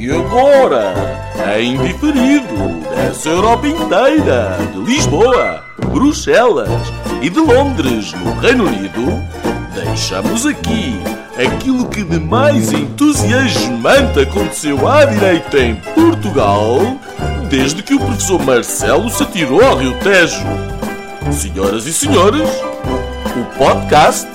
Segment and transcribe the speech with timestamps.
[0.00, 0.94] E agora,
[1.60, 5.62] em diferido, dessa Europa inteira, de Lisboa,
[5.92, 6.70] Bruxelas
[7.20, 9.22] e de Londres, no Reino Unido,
[9.74, 10.98] deixamos aqui
[11.36, 16.78] aquilo que de mais entusiasmante aconteceu à direita em Portugal
[17.50, 20.46] desde que o professor Marcelo se atirou ao Rio Tejo.
[21.30, 22.48] Senhoras e senhores,
[23.36, 24.26] o podcast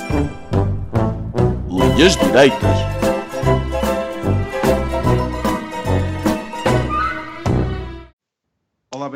[1.68, 2.85] Linhas Direitas.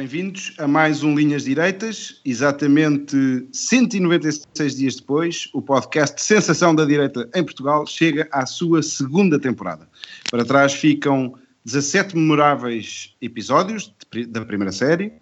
[0.10, 2.20] Bem-vindos a mais um Linhas Direitas.
[2.26, 3.16] Exatamente
[3.52, 9.88] 196 dias depois, o podcast Sensação da Direita em Portugal chega à sua segunda temporada.
[10.32, 13.94] Para trás ficam 17 memoráveis episódios
[14.30, 15.14] da primeira série,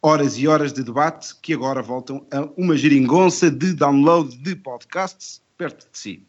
[0.00, 5.42] horas e horas de debate que agora voltam a uma geringonça de download de podcasts
[5.58, 6.26] perto de si.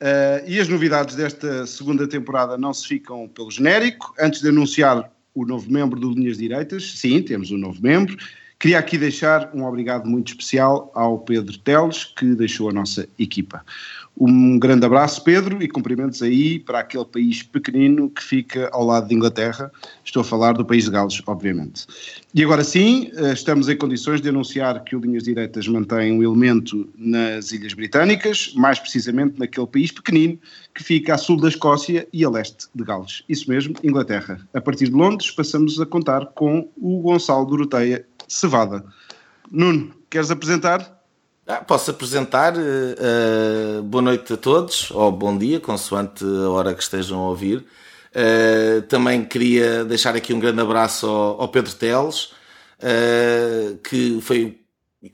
[0.00, 4.12] Uh, e as novidades desta segunda temporada não se ficam pelo genérico.
[4.18, 5.08] Antes de anunciar
[5.42, 8.16] o novo membro do Linhas Direitas, sim, temos um novo membro.
[8.58, 13.64] Queria aqui deixar um obrigado muito especial ao Pedro Teles, que deixou a nossa equipa.
[14.18, 19.08] Um grande abraço, Pedro, e cumprimentos aí para aquele país pequenino que fica ao lado
[19.08, 19.72] de Inglaterra.
[20.04, 21.86] Estou a falar do país de Gales, obviamente.
[22.34, 26.22] E agora sim, eh, estamos em condições de anunciar que o Linhas Direitas mantém um
[26.22, 30.38] elemento nas Ilhas Britânicas, mais precisamente naquele país pequenino
[30.74, 33.24] que fica a sul da Escócia e a leste de Gales.
[33.26, 34.38] Isso mesmo, Inglaterra.
[34.52, 38.84] A partir de Londres, passamos a contar com o Gonçalo Doroteia Cevada.
[39.50, 40.99] Nuno, queres apresentar?
[41.50, 42.54] Ah, posso apresentar.
[42.56, 47.66] Uh, boa noite a todos, ou bom dia, consoante a hora que estejam a ouvir.
[48.14, 52.26] Uh, também queria deixar aqui um grande abraço ao, ao Pedro Teles,
[52.78, 54.60] uh, que foi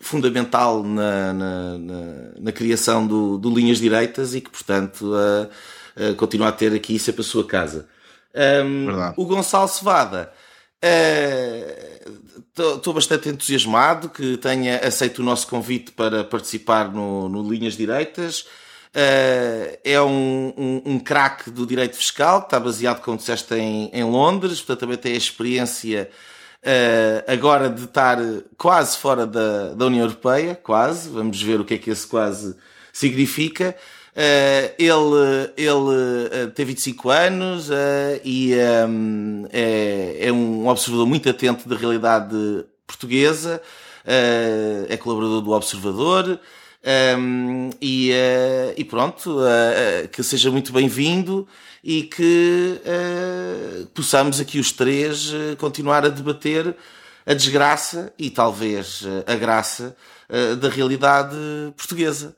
[0.00, 2.04] fundamental na, na, na,
[2.38, 5.10] na criação do, do, Linhas Direitas e que, portanto,
[6.18, 7.88] continua a ter aqui sempre a sua casa.
[8.34, 10.30] Um, o Gonçalo Cevada
[12.58, 18.46] Estou bastante entusiasmado que tenha aceito o nosso convite para participar no, no Linhas Direitas.
[18.94, 24.04] Uh, é um, um, um craque do direito fiscal, está baseado, como disseste, em, em
[24.04, 26.08] Londres, portanto também tem a experiência
[26.62, 28.16] uh, agora de estar
[28.56, 32.56] quase fora da, da União Europeia, quase, vamos ver o que é que esse quase
[32.90, 33.76] significa.
[34.16, 37.74] Uh, ele ele uh, tem 25 anos uh,
[38.24, 38.54] e
[38.88, 42.34] um, é, é, um observador muito atento da realidade
[42.86, 43.60] portuguesa,
[44.88, 46.40] é colaborador do Observador
[47.18, 48.12] um, e,
[48.76, 49.40] e, pronto,
[50.12, 51.46] que seja muito bem-vindo
[51.82, 52.80] e que
[53.92, 56.76] possamos aqui os três continuar a debater
[57.26, 59.96] a desgraça e talvez a graça
[60.60, 61.36] da realidade
[61.76, 62.36] portuguesa.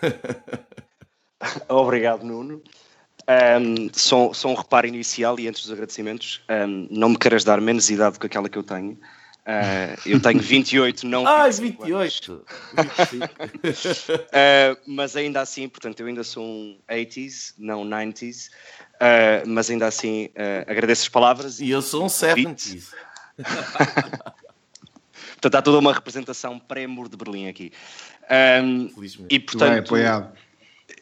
[1.68, 2.62] Obrigado, Nuno.
[3.28, 7.60] Um, só, só, um reparo inicial e antes dos agradecimentos, um, não me queres dar
[7.60, 8.92] menos idade do que aquela que eu tenho.
[8.92, 11.26] Uh, eu tenho 28, não.
[11.26, 12.44] Ah, 28!
[12.74, 13.24] 25.
[14.14, 18.48] uh, mas ainda assim, portanto, eu ainda sou um 80s, não 90s,
[18.94, 20.30] uh, mas ainda assim
[20.66, 21.60] agradeço as palavras.
[21.60, 22.92] E eu sou um 70s.
[25.32, 27.72] portanto, há toda uma representação pré-muro de Berlim aqui.
[28.62, 28.90] Um,
[29.30, 29.70] e portanto.
[29.70, 30.47] Bem apoiado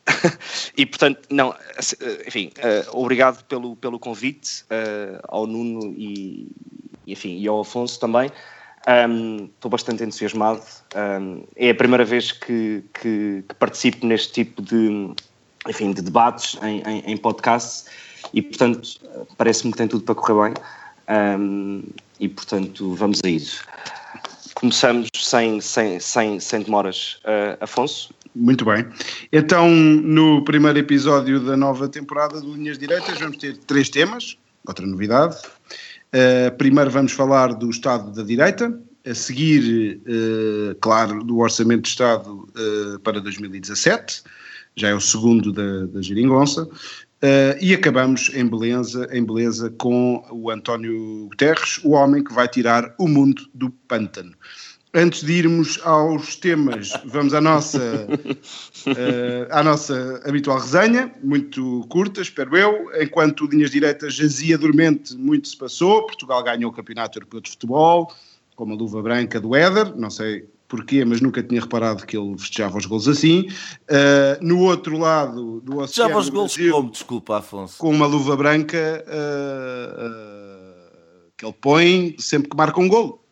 [0.76, 1.54] e portanto, não,
[2.26, 6.48] enfim, uh, obrigado pelo, pelo convite uh, ao Nuno e,
[7.06, 8.30] enfim, e ao Afonso também.
[8.88, 10.62] Um, estou bastante entusiasmado.
[10.94, 15.12] Um, é a primeira vez que, que, que, participo neste tipo de,
[15.68, 17.86] enfim, de debates em, em, em podcasts
[18.32, 18.88] e, portanto,
[19.36, 20.54] parece-me que tem tudo para correr bem.
[21.08, 21.82] Um,
[22.20, 23.64] e, portanto, vamos a isso.
[24.54, 27.20] Começamos sem, sem, sem, sem demoras.
[27.24, 28.86] Uh, Afonso, muito bem.
[29.32, 34.36] Então, no primeiro episódio da nova temporada de Linhas Direitas, vamos ter três temas,
[34.66, 35.36] outra novidade.
[36.08, 41.88] Uh, primeiro vamos falar do Estado da Direita, a seguir, uh, claro, do Orçamento de
[41.88, 44.22] Estado uh, para 2017,
[44.76, 46.68] já é o segundo da, da Geringonça,
[47.60, 52.94] e acabamos em beleza, em beleza com o António Guterres, o homem que vai tirar
[52.98, 54.32] o mundo do pântano
[54.96, 57.78] antes de irmos aos temas, vamos à nossa,
[58.08, 62.90] uh, à nossa habitual resenha, muito curta, espero eu.
[63.00, 66.06] Enquanto o Linhas Direitas jazia dormente, muito se passou.
[66.06, 68.10] Portugal ganhou o Campeonato Europeu de Futebol,
[68.54, 72.36] com uma luva branca do Éder, não sei porquê, mas nunca tinha reparado que ele
[72.38, 73.48] festejava os gols assim.
[73.82, 75.86] Uh, no outro lado do oceano...
[75.86, 76.90] Festejava os gols como?
[76.90, 77.76] Desculpa, Afonso.
[77.78, 80.74] Com uma luva branca uh,
[81.36, 83.25] que ele põe sempre que marca um golo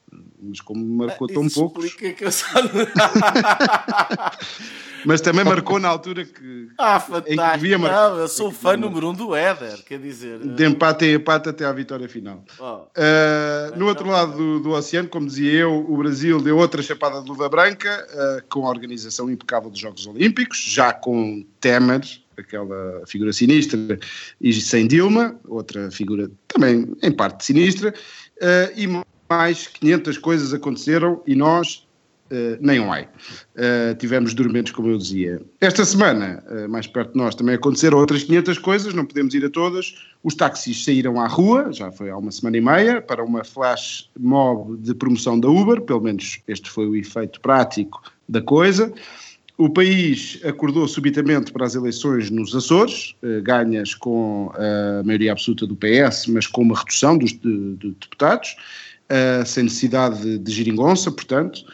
[0.45, 1.85] mas como marcou ah, tão poucos.
[1.87, 2.47] Explica que eu só.
[5.05, 6.69] mas também marcou na altura que.
[6.79, 7.81] Ah, fantástico!
[7.81, 7.93] Mar...
[7.93, 10.39] Não, eu sou fã número um do Éder, quer dizer.
[10.39, 12.45] De empate em empate até à vitória final.
[12.59, 12.83] Oh.
[12.83, 17.21] Uh, no outro lado do, do, oceano, como dizia eu, o Brasil deu outra chapada
[17.23, 22.03] de luva branca, uh, com a organização impecável dos Jogos Olímpicos, já com Temer,
[22.37, 23.99] aquela figura sinistra,
[24.41, 27.95] e sem Dilma, outra figura também em parte sinistra,
[28.39, 28.87] uh, e
[29.29, 31.87] mais 500 coisas aconteceram e nós
[32.31, 33.09] uh, nem um ai.
[33.55, 35.41] Uh, tivemos dormentes, como eu dizia.
[35.61, 39.45] Esta semana, uh, mais perto de nós, também aconteceram outras 500 coisas, não podemos ir
[39.45, 39.95] a todas.
[40.23, 44.11] Os táxis saíram à rua, já foi há uma semana e meia, para uma flash
[44.19, 48.93] mob de promoção da Uber, pelo menos este foi o efeito prático da coisa.
[49.57, 55.77] O país acordou subitamente para as eleições nos Açores, ganhas com a maioria absoluta do
[55.77, 58.57] PS, mas com uma redução dos de, de deputados,
[59.47, 61.65] sem necessidade de, de geringonça, portanto.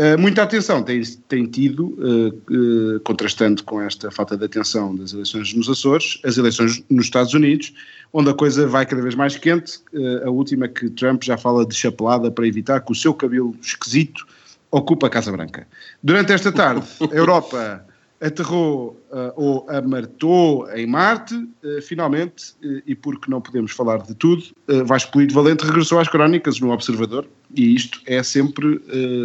[0.00, 5.12] Uh, muita atenção tem, tem tido, uh, uh, contrastando com esta falta de atenção das
[5.12, 7.74] eleições nos Açores, as eleições nos Estados Unidos,
[8.10, 9.78] onde a coisa vai cada vez mais quente.
[10.24, 14.26] a última que Trump já fala de chapelada para evitar que o seu cabelo esquisito
[14.70, 15.66] ocupe a Casa Branca.
[16.02, 17.84] Durante esta tarde, a Europa
[18.20, 24.14] aterrou uh, ou amartou em Marte, uh, finalmente, uh, e porque não podemos falar de
[24.14, 24.44] tudo,
[24.84, 28.80] Vasco Polito Valente regressou às crónicas no Observador, e isto é sempre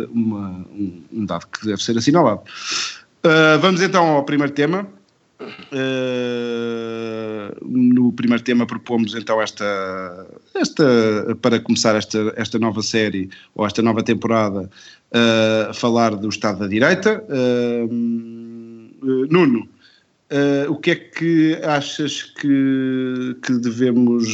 [0.09, 2.41] uma, um, um, dado que deve ser assinalado.
[3.61, 4.87] vamos então ao primeiro tema.
[7.61, 10.83] no primeiro tema propomos então esta, esta
[11.39, 14.67] para começar esta, esta nova série ou esta nova temporada
[15.75, 17.23] falar do Estado da Direita
[19.05, 19.67] Nuno,
[20.31, 24.27] uh, o que é que achas que, que devemos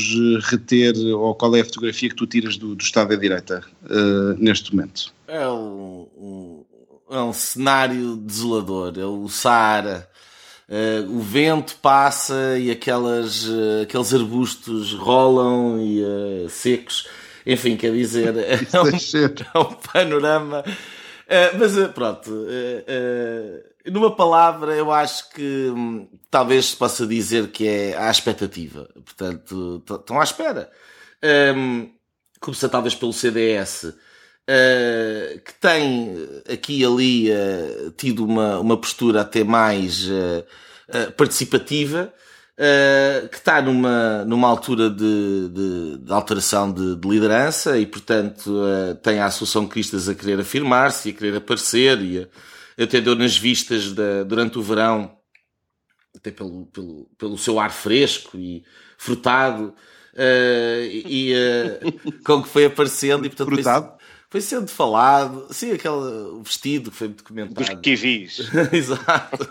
[0.43, 4.33] reter, ou qual é a fotografia que tu tiras do, do Estado da Direita uh,
[4.37, 5.13] neste momento?
[5.27, 6.63] É um, um,
[7.09, 10.07] é um cenário desolador, é o Saara.
[10.69, 13.45] Uh, o vento passa e aquelas,
[13.81, 17.07] aqueles arbustos rolam e secos.
[17.45, 20.63] Enfim, quer dizer, é um, é um panorama.
[21.57, 22.31] mas pronto,
[23.85, 28.87] numa palavra, eu acho que hum, talvez se possa dizer que é à expectativa.
[28.93, 30.69] Portanto, estão à espera.
[31.55, 31.89] Um,
[32.39, 36.15] começa talvez pelo CDS, uh, que tem
[36.51, 40.43] aqui e ali uh, tido uma, uma postura até mais uh,
[41.15, 42.13] participativa,
[43.31, 48.53] que está numa, numa altura de, de, de alteração de, de, liderança e, portanto,
[49.01, 52.27] tem a Associação Cristas a querer afirmar-se e a querer aparecer e a
[52.79, 55.17] até deu nas vistas da, durante o verão,
[56.15, 58.63] até pelo, pelo, pelo seu ar fresco e
[58.97, 59.73] frutado,
[60.13, 63.87] uh, e uh, com que foi aparecendo e portanto frutado?
[63.87, 67.65] Foi, foi sendo falado, sim, aquele vestido que foi muito comentado.
[67.65, 68.39] Dos kiwis.
[68.71, 69.49] Exato.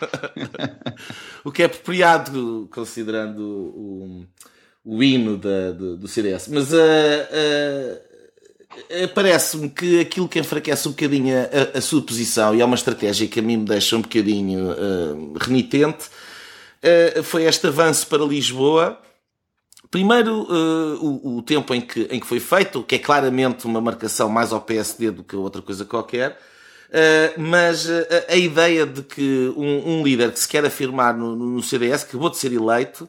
[1.44, 4.26] o que é apropriado considerando o,
[4.84, 6.48] o, o hino da, do, do CDS.
[6.48, 8.09] Mas uh,
[9.14, 13.26] parece-me que aquilo que enfraquece um bocadinho a, a, sua posição e é uma estratégia
[13.26, 18.98] que a mim me deixa um bocadinho uh, renitente uh, foi este avanço para Lisboa.
[19.90, 23.80] Primeiro, uh, o, o, tempo em que, em que foi feito, que é claramente uma
[23.80, 26.38] marcação mais ao PSD do que outra coisa qualquer,
[27.38, 27.88] mas
[28.28, 32.10] a ideia de que um, um, líder que se quer afirmar no, no CDS, que
[32.10, 33.08] acabou de ser eleito,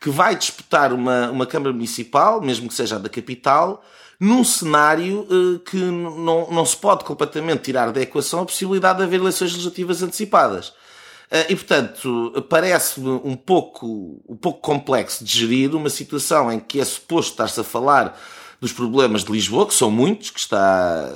[0.00, 3.84] que vai disputar uma, uma Câmara Municipal, mesmo que seja da capital,
[4.22, 9.04] num cenário uh, que não, não se pode completamente tirar da equação a possibilidade de
[9.04, 10.68] haver eleições legislativas antecipadas.
[10.68, 16.78] Uh, e, portanto, parece-me um pouco, um pouco complexo de gerir uma situação em que
[16.78, 18.16] é suposto estar-se a falar
[18.60, 21.10] dos problemas de Lisboa, que são muitos, que está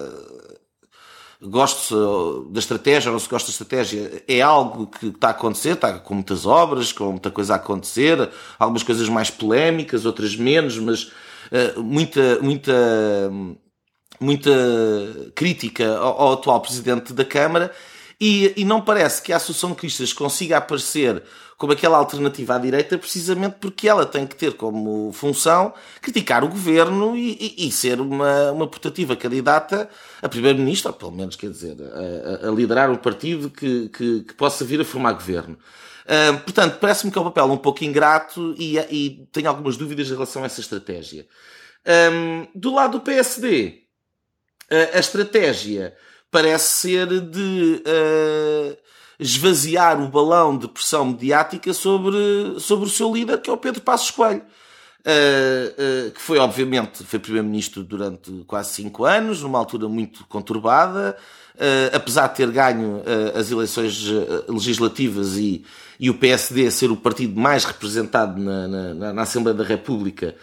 [1.41, 5.75] gosto da estratégia ou não se gosta da estratégia, é algo que está a acontecer,
[5.75, 10.77] está com muitas obras, com muita coisa a acontecer, algumas coisas mais polémicas, outras menos,
[10.77, 11.15] mas eh,
[11.77, 13.31] muita, muita,
[14.21, 14.51] muita
[15.35, 17.73] crítica ao, ao, atual presidente da Câmara
[18.21, 21.23] e, e não parece que a Associação de Cristas consiga aparecer
[21.59, 25.73] como aquela alternativa à direita, precisamente porque ela tem que ter como função
[26.03, 29.89] criticar o governo e, e, e ser uma, uma putativa candidata
[30.21, 34.35] a primeiro-ministro, ou pelo menos, quer dizer, a, a liderar um partido que, que, que,
[34.35, 35.59] possa vir a formar governo.
[36.45, 40.13] Portanto, parece-me que é um papel um pouco ingrato e, e tenho algumas dúvidas em
[40.13, 41.27] relação a essa estratégia.
[41.87, 43.83] Um, do lado do PSD,
[44.71, 45.97] a, a estratégia
[46.31, 48.77] parece ser de uh,
[49.19, 53.81] esvaziar o balão de pressão mediática sobre, sobre o seu líder, que é o Pedro
[53.81, 54.43] Passos Coelho.
[55.07, 61.17] Uh, uh, que foi, obviamente, foi Primeiro-Ministro durante quase cinco anos, numa altura muito conturbada,
[61.93, 63.03] apesar de ter ganho
[63.35, 64.05] as eleições
[64.49, 65.65] legislativas e,
[65.99, 70.35] e o PSD ser o partido mais representado na, na, na Assembleia da República,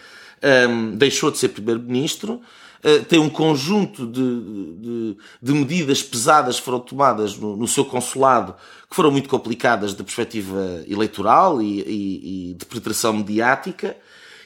[0.68, 2.40] um, deixou de ser primeiro-ministro.
[2.84, 7.82] Uh, tem um conjunto de, de, de, medidas pesadas que foram tomadas no, no, seu
[7.82, 8.54] consulado
[8.90, 13.96] que foram muito complicadas da perspectiva eleitoral e, e, e, de penetração mediática.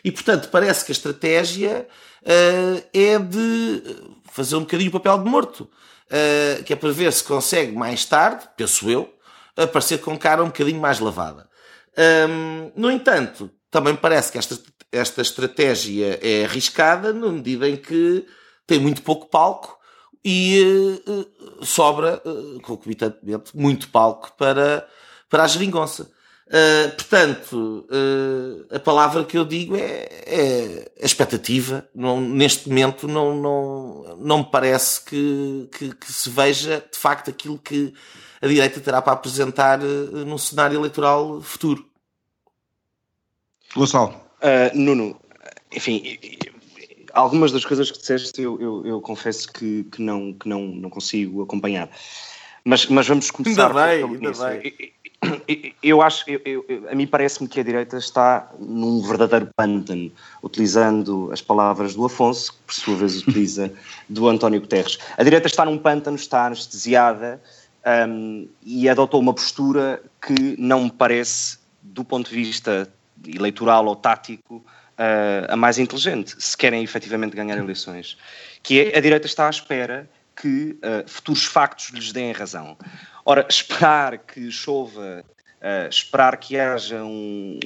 [0.05, 1.89] E, portanto, parece que a estratégia
[2.23, 3.83] uh, é de
[4.31, 5.69] fazer um bocadinho o papel de morto,
[6.11, 9.13] uh, que é para ver se consegue mais tarde, penso eu,
[9.57, 11.49] aparecer com cara um bocadinho mais lavada.
[12.29, 14.57] Um, no entanto, também parece que esta
[14.93, 18.27] esta estratégia é arriscada na medida em que
[18.67, 19.79] tem muito pouco palco
[20.25, 24.87] e uh, sobra, uh, concomitantemente, muito palco para,
[25.29, 26.11] para a geringonça.
[26.49, 31.87] Uh, portanto, uh, a palavra que eu digo é, é expectativa.
[31.95, 37.29] Não, neste momento não, não, não me parece que, que, que, se veja de facto
[37.29, 37.93] aquilo que
[38.41, 41.87] a direita terá para apresentar uh, no cenário eleitoral futuro.
[43.77, 44.19] Gonçalo.
[44.41, 45.21] Uh, Nuno,
[45.71, 46.19] enfim,
[47.13, 50.89] algumas das coisas que disseste eu, eu, eu confesso que, que, não, que não, não
[50.89, 51.91] consigo acompanhar.
[52.65, 53.77] Mas, mas vamos começar.
[53.77, 54.93] Ainda bem, ainda bem.
[55.83, 61.31] Eu acho, eu, eu, a mim parece-me que a direita está num verdadeiro pântano, utilizando
[61.33, 63.73] as palavras do Afonso, que por sua vez utiliza
[64.09, 64.99] do António Guterres.
[65.17, 67.41] A direita está num pântano, está anestesiada
[68.09, 72.89] um, e adotou uma postura que não me parece, do ponto de vista
[73.27, 78.17] eleitoral ou tático uh, a mais inteligente, se querem efetivamente ganhar eleições.
[78.63, 80.09] Que é a direita está à espera
[80.41, 82.77] que uh, futuros factos lhes deem razão.
[83.25, 85.25] Ora, esperar que chova,
[85.61, 87.59] uh, esperar que haja um,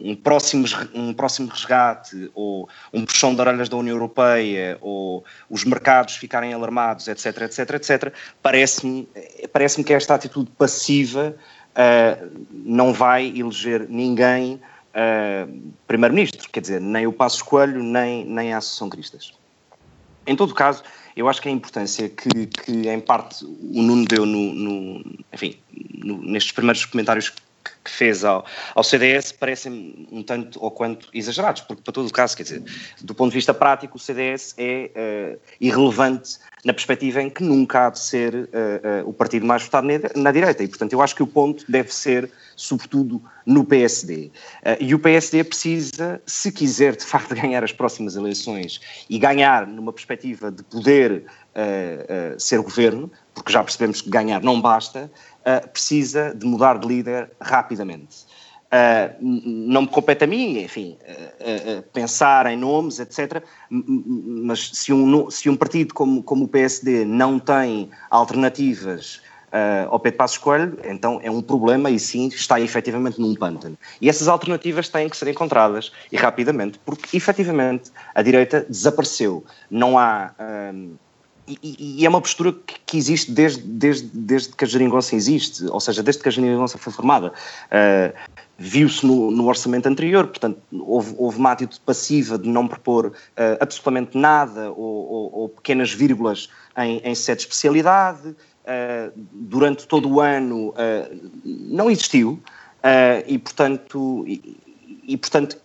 [0.00, 5.64] um, próximo, um próximo resgate, ou um puxão de orelhas da União Europeia, ou os
[5.64, 9.08] mercados ficarem alarmados, etc, etc, etc, parece-me
[9.52, 11.34] parece que esta atitude passiva
[11.72, 14.60] uh, não vai eleger ninguém
[14.92, 19.32] uh, primeiro-ministro, quer dizer, nem o Passo Coelho, nem, nem a Associação Cristas.
[20.26, 20.82] Em todo caso,
[21.16, 25.56] eu acho que a importância que, que em parte, o Nuno deu no, no enfim,
[26.02, 27.32] no, nestes primeiros comentários
[27.84, 32.12] que fez ao, ao CDS parecem um tanto ou quanto exagerados, porque para todo o
[32.12, 32.62] caso, quer dizer,
[33.00, 34.90] do ponto de vista prático, o CDS é
[35.36, 39.64] uh, irrelevante na perspectiva em que nunca há de ser uh, uh, o partido mais
[39.64, 40.62] votado na, direita.
[40.62, 44.30] E, portanto, eu acho que o ponto deve ser, sobretudo, no PSD.
[44.64, 49.66] Uh, e o PSD precisa, se quiser de facto ganhar as próximas eleições e ganhar
[49.66, 51.24] numa perspectiva de poder
[52.38, 55.10] ser governo, porque já percebemos que ganhar não basta,
[55.72, 58.24] precisa de mudar de líder rapidamente.
[58.72, 63.44] Uh, não me compete a mim, enfim, uh, uh, pensar em nomes, etc.
[63.68, 69.20] Mas se um, se um partido como, como o PSD não tem alternativas
[69.90, 73.76] ao Pedro Passos Coelho, então é um problema e sim está efetivamente num pântano.
[74.00, 79.44] E essas alternativas têm que ser encontradas e rapidamente, porque efetivamente a direita desapareceu.
[79.70, 80.32] Não há.
[81.46, 85.64] E, e, é uma postura que, que, existe desde, desde, desde que a geringonça existe,
[85.66, 87.32] ou seja, desde que a geringonça foi formada.
[87.66, 88.16] Uh,
[88.56, 93.12] viu-se no, no, orçamento anterior, portanto, houve, houve uma atitude passiva de não propor uh,
[93.60, 98.28] absolutamente nada ou, ou, ou, pequenas vírgulas em, em sede de especialidade.
[98.28, 102.40] Uh, durante todo o ano uh, não existiu
[103.26, 104.56] e, portanto, e,
[105.04, 105.56] e portanto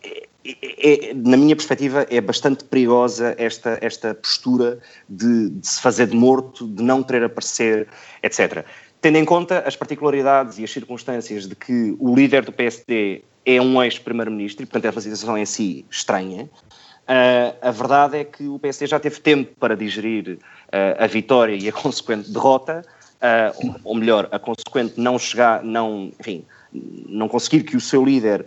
[0.61, 6.07] é, é, na minha perspectiva, é bastante perigosa esta, esta postura de, de se fazer
[6.07, 7.87] de morto, de não querer aparecer,
[8.23, 8.63] etc.
[9.01, 13.61] Tendo em conta as particularidades e as circunstâncias de que o líder do PSD é
[13.61, 18.57] um ex-primeiro-ministro e, portanto, a situação em si estranha, uh, a verdade é que o
[18.59, 22.83] PSD já teve tempo para digerir uh, a vitória e a consequente derrota,
[23.21, 28.03] uh, ou, ou, melhor, a consequente não chegar, não, enfim, não conseguir que o seu
[28.03, 28.45] líder,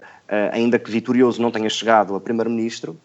[0.52, 2.98] ainda que vitorioso, não tenha chegado a primeiro-ministro,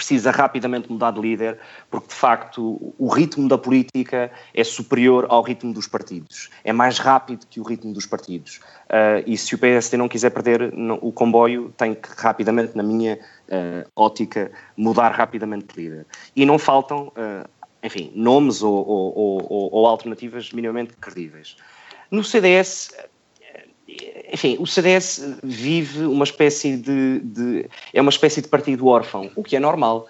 [0.00, 1.58] precisa rapidamente mudar de líder,
[1.90, 6.48] porque de facto o ritmo da política é superior ao ritmo dos partidos.
[6.64, 8.60] É mais rápido que o ritmo dos partidos.
[8.86, 13.18] Uh, e se o PSD não quiser perder o comboio, tem que rapidamente, na minha
[13.48, 16.06] uh, ótica, mudar rapidamente de líder.
[16.34, 17.46] E não faltam, uh,
[17.82, 21.56] enfim, nomes ou, ou, ou, ou alternativas minimamente credíveis.
[22.10, 22.90] No CDS,
[24.32, 29.42] enfim, o CDS vive uma espécie de, de, é uma espécie de partido órfão, o
[29.42, 30.06] que é normal.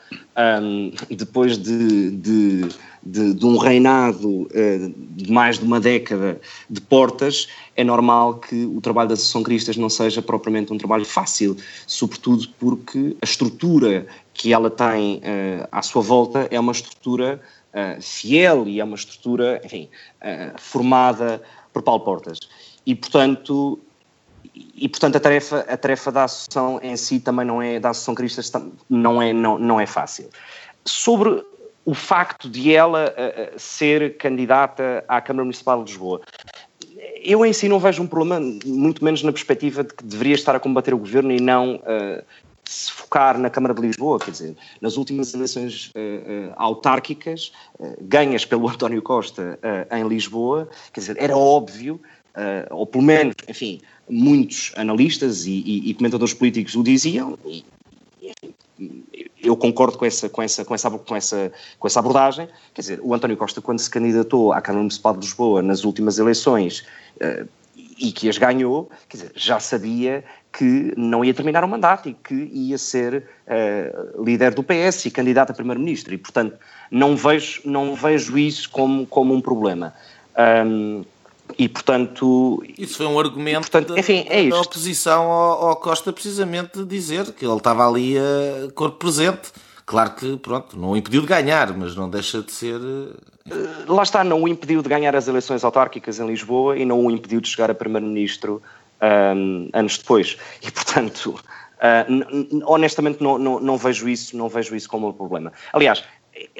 [0.62, 2.68] Um, depois de, de,
[3.02, 8.80] de, um reinado uh, de mais de uma década de portas, é normal que o
[8.80, 11.56] trabalho da Associação Cristas não seja propriamente um trabalho fácil,
[11.87, 17.40] sobretudo porque a estrutura que ela tem uh, à sua volta é uma estrutura
[17.72, 19.88] uh, fiel e é uma estrutura, enfim,
[20.58, 22.38] formada por Paulo Portas.
[22.90, 23.78] E, portanto,
[24.52, 28.16] e, portanto a, tarefa, a tarefa da Associação em si também não é, da Associação
[28.16, 28.50] Cristas
[28.88, 30.28] não é, não, não é fácil.
[30.85, 31.44] Sobre
[31.85, 36.20] o facto de ela uh, ser candidata à Câmara Municipal de Lisboa,
[37.23, 40.56] eu em si não vejo um problema, muito menos na perspectiva de que deveria estar
[40.56, 42.25] a combater o governo e não uh,
[42.64, 47.52] se focar na Câmara de Lisboa, quer dizer, nas últimas eleições uh, uh, autárquicas,
[48.00, 49.61] ganhas pelo António Costa
[49.92, 52.00] em Lisboa, quer dizer, era óbvio,
[52.70, 57.64] ou pelo menos, enfim, muitos analistas e, e, e comentadores políticos o diziam, e,
[59.42, 62.49] eu concordo com essa, com, essa, com, essa, com, essa, com essa abordagem.
[62.75, 66.18] Quer dizer, o António Costa, quando se candidatou à Câmara Municipal de Lisboa nas últimas
[66.18, 66.84] eleições
[67.16, 72.08] uh, e que as ganhou, quer dizer, já sabia que não ia terminar o mandato
[72.08, 76.12] e que ia ser uh, líder do PS e candidato a primeiro-ministro.
[76.12, 76.56] E, portanto,
[76.90, 79.94] não vejo, não vejo isso como, como um problema.
[80.66, 81.04] Um,
[81.59, 82.62] e, portanto...
[82.78, 87.33] Isso foi um argumento portanto, enfim, é da oposição ao, ao, Costa, precisamente, de dizer
[87.33, 89.52] que ele estava ali a corpo presente.
[89.85, 92.80] Claro que, pronto, não o impediu de ganhar, mas não deixa de ser...
[93.50, 93.54] Eh,
[93.88, 97.11] lá está, não o impediu de ganhar as eleições autárquicas em Lisboa e não o
[97.11, 98.62] impediu de chegar a Primeiro-Ministro
[99.02, 100.37] um, anos depois.
[100.62, 101.40] E, portanto,
[101.80, 105.52] uh, honestamente não, não, não, vejo isso, não vejo isso como um problema.
[105.73, 106.04] Aliás,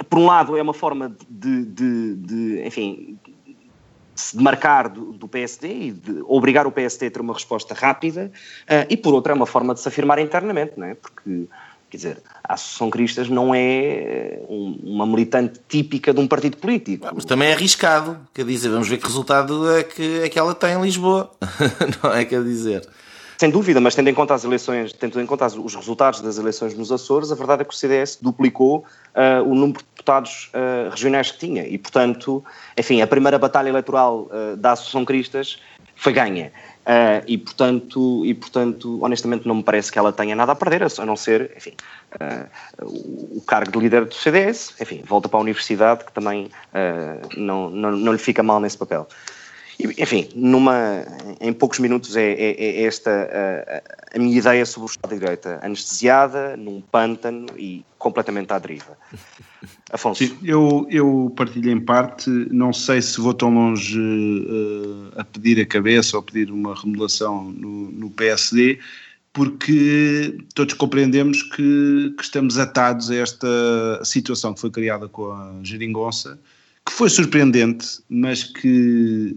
[0.09, 3.19] por um lado é uma forma de, de, de enfim,
[4.21, 8.31] se demarcar do, do, PSD e de obrigar o PSD a ter uma resposta rápida,
[8.63, 10.95] uh, e por outra é uma forma de se afirmar internamente, não é?
[10.95, 11.47] Porque,
[11.89, 17.09] quer dizer, a Associação Cristas não é um, uma militante típica de um partido político.
[17.15, 20.55] mas também é arriscado, quer dizer, vamos ver que resultado é que, é que ela
[20.55, 21.31] tem em Lisboa,
[22.03, 22.87] não é, quer dizer...
[23.41, 26.75] Sem dúvida, mas tendo em conta as eleições, tendo em conta os resultados das eleições
[26.75, 30.91] nos Açores, a verdade é que o CDS duplicou uh, o número de deputados uh,
[30.91, 32.45] regionais que tinha e, portanto,
[32.77, 35.59] enfim, a primeira batalha eleitoral uh, da Associação Cristas
[35.97, 36.53] foi ganha.
[37.27, 41.07] e, portanto, e, portanto, honestamente, não me parece que ela tenha nada a perder, a
[41.07, 41.73] não ser, enfim,
[42.89, 46.51] o cargo de líder do CDS, enfim, volta para a universidade, que também
[47.37, 49.07] não, não, não lhe fica mal nesse papel.
[49.99, 51.05] Enfim, numa,
[51.41, 55.21] em poucos minutos é, é, é esta a, a, minha ideia sobre o Estado de
[55.21, 55.59] Direita.
[55.63, 58.97] Anestesiada, num pântano e completamente à deriva.
[59.93, 60.25] Afonso.
[60.25, 65.61] Sim, eu, eu partilho em parte, não sei se vou tão longe uh, a pedir
[65.61, 68.79] a cabeça ou pedir uma remodelação no, no PSD,
[69.33, 75.55] porque todos compreendemos que, que, estamos atados a esta situação que foi criada com a
[75.63, 76.39] geringonça,
[76.85, 79.37] que foi surpreendente, mas que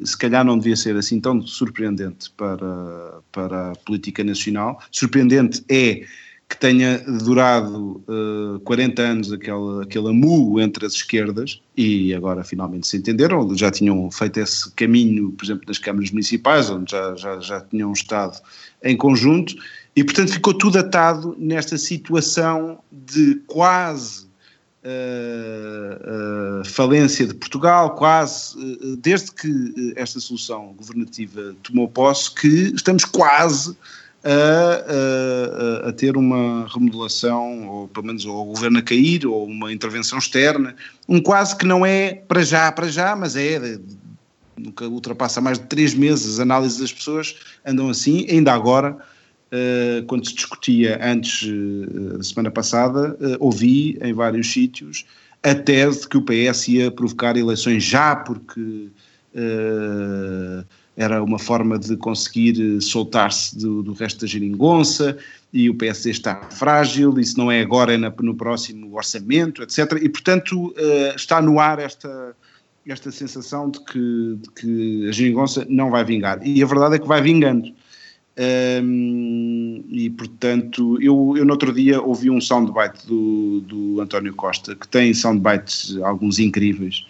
[0.00, 4.80] eh, se calhar não devia ser assim tão surpreendente para, para a política nacional.
[4.90, 6.02] Surpreendente é
[6.52, 12.86] que tenha durado uh, 40 anos aquele, aquele amu entre as esquerdas e agora finalmente
[12.86, 17.40] se entenderam, já tinham feito esse caminho, por exemplo, nas câmaras municipais, onde já, já,
[17.40, 18.38] já tinham estado
[18.84, 19.54] em conjunto,
[19.96, 24.26] e portanto ficou tudo atado nesta situação de quase
[24.84, 33.04] uh, falência de Portugal, quase, uh, desde que esta solução governativa tomou posse, que estamos
[33.04, 33.76] quase
[34.24, 39.72] a, a, a, ter uma remodelação, ou pelo menos o governo a cair, ou uma
[39.72, 40.76] intervenção externa,
[41.08, 43.78] um quase que não é para já, para já, mas é,
[44.56, 47.34] nunca ultrapassa mais de três meses, as análises das pessoas
[47.66, 48.96] andam assim, ainda agora,
[50.06, 51.48] quando se discutia antes,
[52.16, 55.04] da semana passada, ouvi em vários sítios
[55.42, 58.88] a tese que o PS ia provocar eleições já, porque
[60.96, 65.16] era uma forma de conseguir soltar-se do, do, resto da geringonça
[65.52, 69.98] e o PSD está frágil, isso não é agora, é na, no próximo orçamento, etc.
[70.02, 70.74] E, portanto,
[71.16, 72.36] está no ar esta,
[72.86, 76.46] esta sensação de que, de que a geringonça não vai vingar.
[76.46, 77.72] E a verdade é que vai vingando.
[78.38, 84.74] Um, e portanto, eu, eu no outro dia ouvi um soundbite do, do António Costa,
[84.74, 87.04] que tem soundbites alguns incríveis,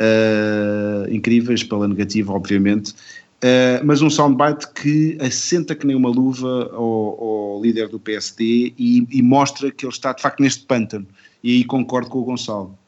[0.00, 6.70] uh, incríveis pela negativa, obviamente, uh, mas um soundbite que assenta que nem uma luva
[6.72, 11.06] ao, ao líder do PSD e, e, mostra que ele está de facto neste pântano.
[11.42, 12.78] E aí concordo com o Gonçalo,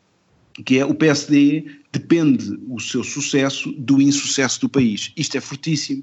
[0.64, 5.12] que é o PSD depende o seu sucesso do insucesso do país.
[5.14, 6.02] Isto é fortíssimo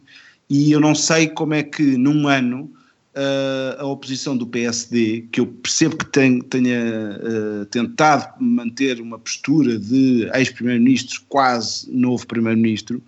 [0.50, 2.72] e eu não sei como é que num ano
[3.16, 9.18] uh, a oposição do PSD, que eu percebo que tem, tenha uh, tentado manter uma
[9.18, 13.02] postura de ex-primeiro-ministro, quase novo primeiro-ministro,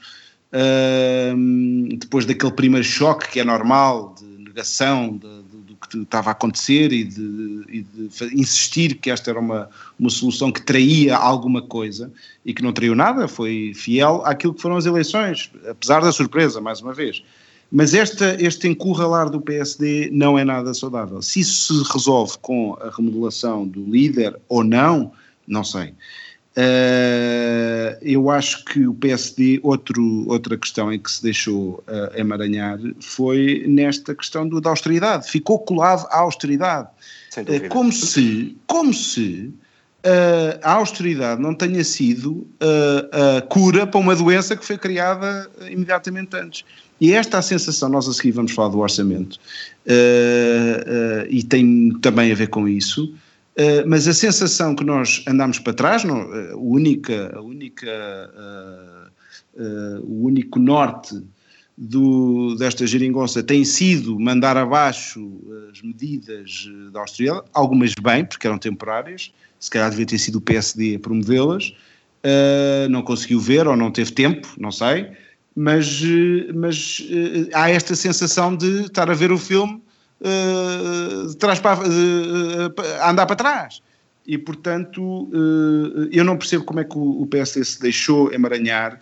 [0.54, 5.44] uh, depois daquele primeiro choque que é normal, de negação de,
[5.88, 9.70] que estava a acontecer e de, e de, insistir que esta era uma,
[10.00, 12.12] uma solução que traía alguma coisa
[12.46, 16.60] e que não traiu nada, foi fiel àquilo que foram as eleições, apesar da surpresa,
[16.62, 17.24] mais uma vez.
[17.72, 21.22] Mas esta, este encurralar do PSD não é nada saudável.
[21.22, 25.12] Se isso se resolve com a remodelação do líder ou não,
[25.48, 25.94] não sei.
[26.58, 32.80] Uh, eu acho que o PSD, outro, outra questão em que se deixou uh, emaranhar
[33.02, 35.30] foi nesta questão do, da austeridade.
[35.30, 36.88] Ficou colado à austeridade.
[37.38, 39.54] Uh, como se, como se
[40.06, 42.48] uh, a austeridade não tenha sido
[43.12, 46.64] a cura para uma doença que foi criada imediatamente antes.
[47.02, 49.38] E esta é a sensação, nós a seguir vamos falar do orçamento,
[51.30, 53.14] e tem também a ver com isso
[53.58, 57.88] Uh, mas a sensação que nós andamos para trás, não, a única, a única,
[58.36, 61.24] uh, uh, o único norte
[61.78, 65.42] do, desta geringonça tem sido mandar abaixo
[65.72, 70.42] as medidas da austeridade, algumas bem, porque eram temporárias, se calhar devia ter sido o
[70.42, 71.74] PSD a promovê-las,
[72.90, 75.12] não conseguiu ver ou não teve tempo, não sei,
[75.54, 76.02] mas,
[76.54, 77.06] mas
[77.54, 79.82] há esta sensação de estar a ver o filme
[80.22, 83.82] uh, trás para, uh, andar para trás.
[84.28, 85.30] E, portanto,
[86.12, 89.00] eu não percebo como é que o, o PSD se deixou emaranhar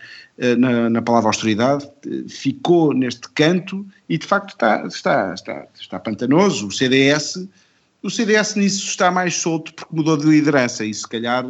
[0.58, 1.90] na, na, palavra austeridade,
[2.28, 6.66] ficou neste canto e, de facto, está, está, está, está pantanoso.
[6.66, 7.48] O CDS,
[8.02, 11.42] o CDS nisso está mais solto porque mudou de liderança e, se calhar,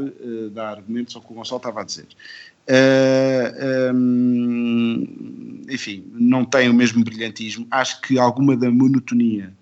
[0.52, 2.06] dá argumentos ao que o Gonçalo estava a dizer.
[2.68, 7.66] Uh, um, enfim, não tem o mesmo brilhantismo.
[7.70, 9.52] Acho que alguma da monotonia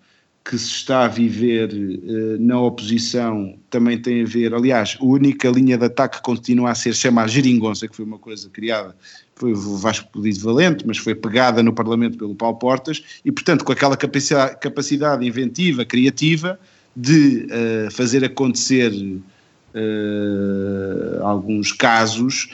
[0.44, 4.54] que se está a viver uh, na oposição também tem a ver.
[4.54, 8.48] Aliás, a única linha de ataque continua a ser chamar Geringonça, que foi uma coisa
[8.50, 8.96] criada,
[9.36, 13.64] foi o Vasco Pedido Valente, mas foi pegada no Parlamento pelo Paulo Portas, e portanto
[13.64, 16.58] com aquela capacidade, capacidade inventiva, criativa,
[16.96, 18.92] de uh, fazer acontecer
[19.74, 22.48] uh, alguns casos.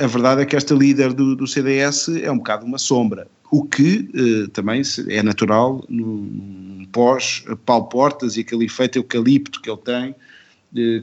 [0.00, 3.64] a verdade é que esta líder do, do CDS é um bocado uma sombra, o
[3.64, 4.08] que
[4.52, 10.14] também é natural no pós Paulo Portas e aquele efeito eucalipto que ele tem,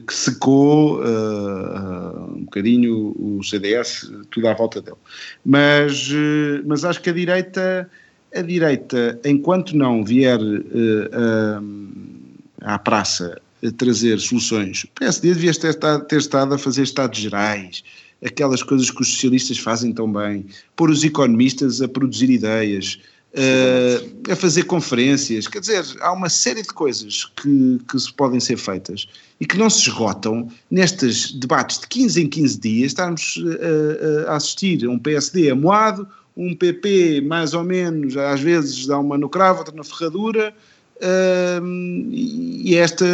[0.06, 4.96] que secou uh, um bocadinho o CDS, tudo à volta dele.
[5.44, 7.90] Mas, uh, mas acho que a direita,
[8.34, 11.64] a direita, enquanto não vier uh,
[12.60, 13.40] à praça
[13.72, 17.82] trazer soluções, o PSD devia ter, ter estado a fazer estados gerais,
[18.24, 20.46] aquelas coisas que os socialistas fazem tão bem,
[20.76, 22.98] pôr os economistas a produzir ideias,
[23.34, 28.40] uh, a fazer conferências, quer dizer, há uma série de coisas que, que se podem
[28.40, 29.06] ser feitas
[29.40, 34.36] e que não se esgotam nestes debates de 15 em 15 dias, estarmos uh, a
[34.36, 39.28] assistir a um PSD amoado, um PP mais ou menos, às vezes dá uma no
[39.28, 40.54] cravo, outra na ferradura,
[40.96, 41.66] uh,
[42.10, 43.04] e esta,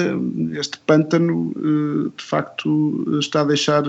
[0.52, 3.82] este pântano uh, de facto está a deixar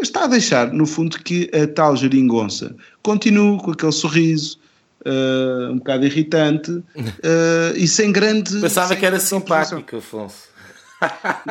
[0.00, 4.58] está a deixar no fundo que a tal geringonça continue com aquele sorriso
[5.06, 6.84] uh, um bocado irritante uh,
[7.76, 8.60] e sem grande.
[8.60, 10.50] Pensava sem que era simpático, Afonso.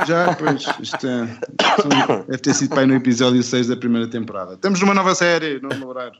[0.07, 1.25] Já, pois, isto é,
[2.27, 4.53] deve ter sido pai no episódio 6 da primeira temporada.
[4.53, 6.11] Estamos numa nova série, não lembrar.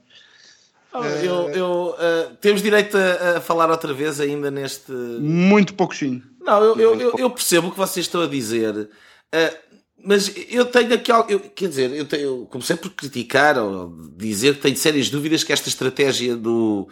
[0.91, 4.91] Oh, eu, eu uh, temos direito a, a, falar outra vez ainda neste.
[4.91, 6.21] Muito pouco sim.
[6.41, 8.75] Não, eu, eu, eu, eu percebo o que vocês estão a dizer.
[8.75, 9.69] Uh,
[10.03, 11.31] mas eu tenho aqui algo.
[11.31, 15.43] Eu, quer dizer, eu, tenho, eu comecei por criticar ou dizer que tenho sérias dúvidas
[15.43, 16.87] que esta estratégia do,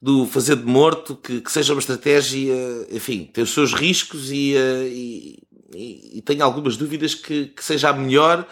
[0.00, 2.54] do fazer de morto, que, que seja uma estratégia,
[2.90, 5.42] enfim, tem os seus riscos e, eh, e,
[5.74, 8.46] e, e tenho algumas dúvidas que, que seja a melhor.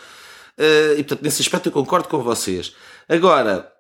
[0.59, 2.75] Uh, e portanto, nesse aspecto eu concordo com vocês.
[3.09, 3.78] Agora, uh,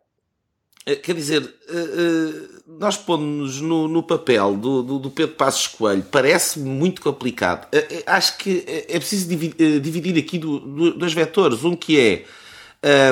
[0.96, 6.58] quer dizer, uh, nós pondo-nos no, no, papel do, do, do, Pedro Passos Coelho parece
[6.58, 7.66] muito complicado.
[8.06, 11.64] acho que é preciso dividir, aqui do, dois vetores.
[11.64, 12.24] Um que é.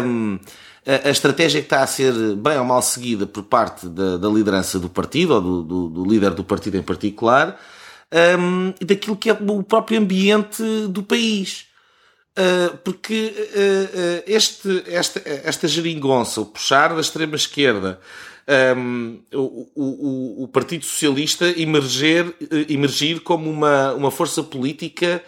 [0.02, 0.40] Um, ehm,
[1.04, 4.78] a, estratégia que está a ser bem ou mal seguida por parte da, da liderança
[4.78, 7.60] do partido, ou do, do, do, líder do partido em particular,
[8.38, 11.66] um, e daquilo que é o próprio ambiente do país.
[12.38, 17.98] Uh, porque uh, uh, este, esta, esta geringonça, o puxar da extrema-esquerda,
[18.76, 22.34] um, o, o, o, Partido Socialista emerger,
[22.68, 25.24] emergir como uma, uma força política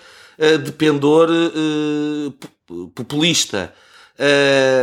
[0.64, 1.28] de pendor
[2.94, 3.74] populista,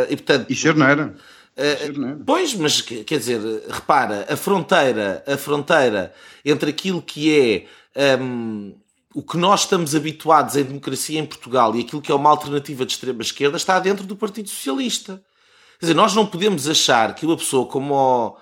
[0.09, 1.15] e, portanto, e charneira.
[1.55, 8.75] Uh, pois, mas quer dizer, repara, a fronteira, a fronteira entre aquilo que é um,
[9.15, 12.85] o que nós estamos habituados em democracia em Portugal e aquilo que é uma alternativa
[12.85, 15.23] de extrema esquerda está dentro do Partido Socialista.
[15.79, 18.37] Quer dizer, nós não podemos achar que uma pessoa como o,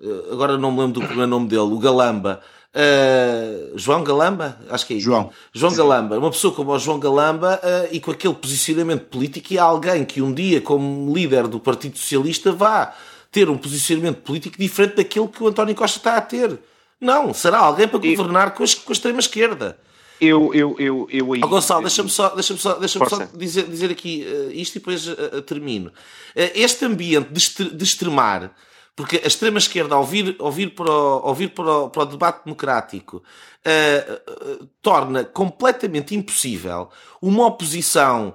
[0.00, 2.40] eh, agora não me lembro do primeiro nome dele, o Galamba,
[2.76, 5.04] Uh, João Galamba, acho que é isso.
[5.04, 5.30] João.
[5.52, 9.58] João Galamba, uma pessoa como o João Galamba uh, e com aquele posicionamento político e
[9.60, 12.92] alguém que um dia, como líder do Partido Socialista, vá
[13.30, 16.58] ter um posicionamento político diferente daquele que o António Costa está a ter.
[17.00, 19.78] Não, será alguém para governar com, a, com a extrema-esquerda.
[20.20, 21.40] Eu, eu, eu, eu aí.
[21.42, 25.06] Oh, Gonçalo, deixa-me só, deixa só, deixa só dizer, dizer aqui uh, isto e depois
[25.08, 25.88] uh, termino.
[25.88, 28.54] Uh, este ambiente de, de extremar
[28.96, 32.06] porque a extrema-esquerda, ao vir, ao vir, para, o, ao vir para, o, para o
[32.06, 33.24] debate democrático,
[34.80, 38.34] torna completamente impossível uma oposição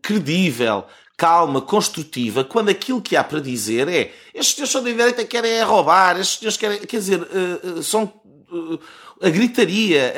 [0.00, 0.84] credível,
[1.16, 5.50] calma, construtiva, quando aquilo que há para dizer é estes senhores são da direita querem
[5.50, 7.28] é roubar, estes senhores querem, quer dizer,
[7.82, 8.12] são
[9.22, 10.12] a gritaria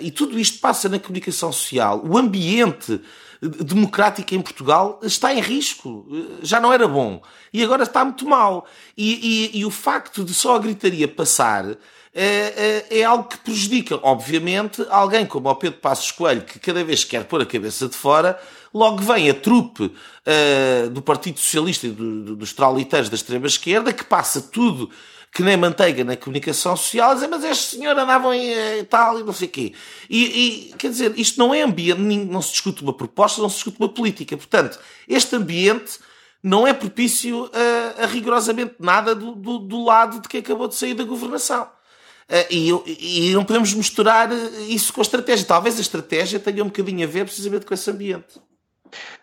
[0.00, 2.02] e tudo isto passa na comunicação social.
[2.04, 3.00] O ambiente
[3.42, 6.06] democrática em Portugal está em risco.
[6.42, 7.20] Já não era bom.
[7.52, 8.66] E agora está muito mal.
[8.96, 11.76] E, e, e o facto de só a gritaria passar
[12.14, 16.84] é, é, é, algo que prejudica, obviamente, alguém como o Pedro Passos Coelho, que cada
[16.84, 18.38] vez quer pôr a cabeça de fora,
[18.72, 23.94] logo vem a trupe uh, do Partido Socialista e do, do, dos trauliteiros da extrema-esquerda,
[23.94, 24.90] que passa tudo
[25.32, 29.22] que nem manteiga na comunicação social, dizer, mas este senhor andava em eh, tal e
[29.22, 29.72] não sei o quê.
[30.08, 30.24] E,
[30.70, 33.78] e, quer dizer, isto não é ambiente, não se discute uma proposta, não se discute
[33.80, 34.36] uma política.
[34.36, 35.98] Portanto, este ambiente
[36.42, 40.74] não é propício a, a rigorosamente nada do, do, do, lado de quem acabou de
[40.74, 41.62] sair da governação.
[42.28, 44.30] Uh, e, e não podemos misturar
[44.68, 45.46] isso com a estratégia.
[45.46, 48.38] Talvez a estratégia tenha um bocadinho a ver precisamente com esse ambiente.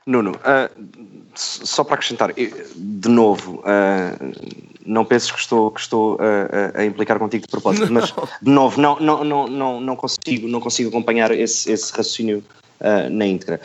[0.08, 0.90] Nuno, uh,
[1.36, 7.20] só para acrescentar, de novo, uh, não penses que estou, que estou a, a implicar
[7.20, 11.32] contigo de propósito, mas de novo, não, não, não, não, não, consigo, não consigo acompanhar
[11.32, 12.44] esse, esse raciocínio
[12.82, 13.62] uh, na íntegra.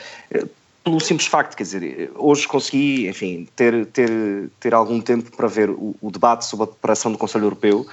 [0.85, 5.71] Pelo simples facto, quer dizer, hoje consegui, enfim, ter, ter, ter algum tempo para ver
[5.71, 7.87] o, o debate sobre a preparação do Conselho Europeu,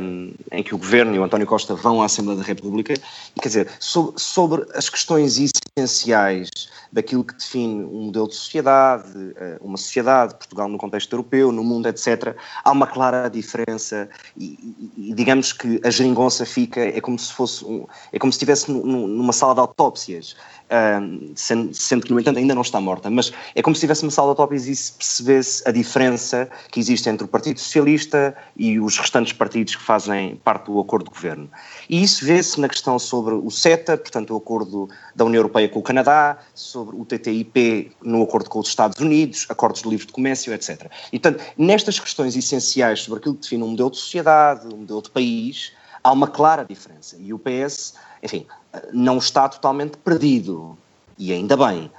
[0.00, 3.40] um, em que o Governo e o António Costa vão à Assembleia da República, e,
[3.40, 5.38] quer dizer, sobre, sobre as questões
[5.76, 6.50] essenciais
[6.92, 11.62] daquilo que define um modelo de sociedade, eh, uma sociedade, Portugal no contexto europeu, no
[11.62, 17.00] mundo, etc., há uma clara diferença e, e, e digamos que a geringonça fica, é
[17.00, 20.36] como se fosse, um, é como se estivesse numa sala de autópsias,
[20.70, 24.02] um, sendo, sendo, que, no entanto, ainda não está morta, mas é como se tivesse
[24.02, 28.36] uma sala de autópsias e se percebesse a diferença que existe entre o Partido Socialista
[28.56, 31.50] e os restantes partidos que fazem parte do acordo de governo.
[31.88, 35.80] E isso vê-se na questão sobre o CETA, portanto, o acordo da União Europeia com
[35.80, 40.12] o Canadá, sobre o TTIP no acordo com os Estados Unidos, acordos de livre de
[40.12, 40.90] comércio, etc.
[41.12, 45.02] E, portanto, nestas questões essenciais sobre aquilo que define um modelo de sociedade, um modelo
[45.02, 47.16] de país, há uma clara diferença.
[47.18, 48.46] E o PS, enfim,
[48.92, 50.76] não está totalmente perdido.
[51.18, 51.90] E ainda bem.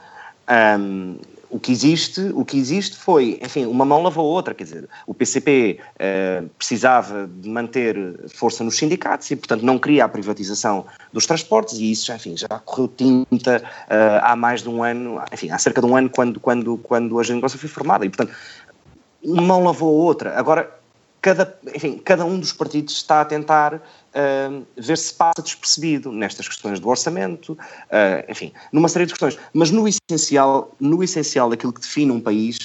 [0.79, 1.17] Um,
[1.51, 4.89] o que existe, o que existe foi, enfim, uma mão lavou a outra, quer dizer,
[5.05, 7.97] o PCP eh, precisava de manter
[8.29, 12.47] força nos sindicatos e, portanto, não queria a privatização dos transportes e isso, enfim, já
[12.47, 16.39] correu tinta uh, há mais de um ano, enfim, há cerca de um ano quando,
[16.39, 18.33] quando, quando a negócio foi formada e, portanto,
[19.21, 20.39] uma mão lavou a outra.
[20.39, 20.80] Agora,
[21.21, 26.47] cada, enfim, cada um dos partidos está a tentar uh, ver se passa despercebido nestas
[26.47, 29.37] questões do orçamento, uh, enfim, numa série de questões.
[29.53, 32.57] Mas no essencial, no essencial daquilo que define um país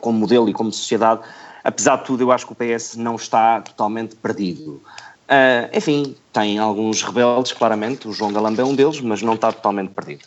[0.00, 1.20] como modelo e como sociedade,
[1.62, 4.82] apesar de tudo, eu acho que o PS não está totalmente perdido.
[5.28, 9.52] Uh, enfim, tem alguns rebeldes, claramente, o João Galamba é um deles, mas não está
[9.52, 10.24] totalmente perdido.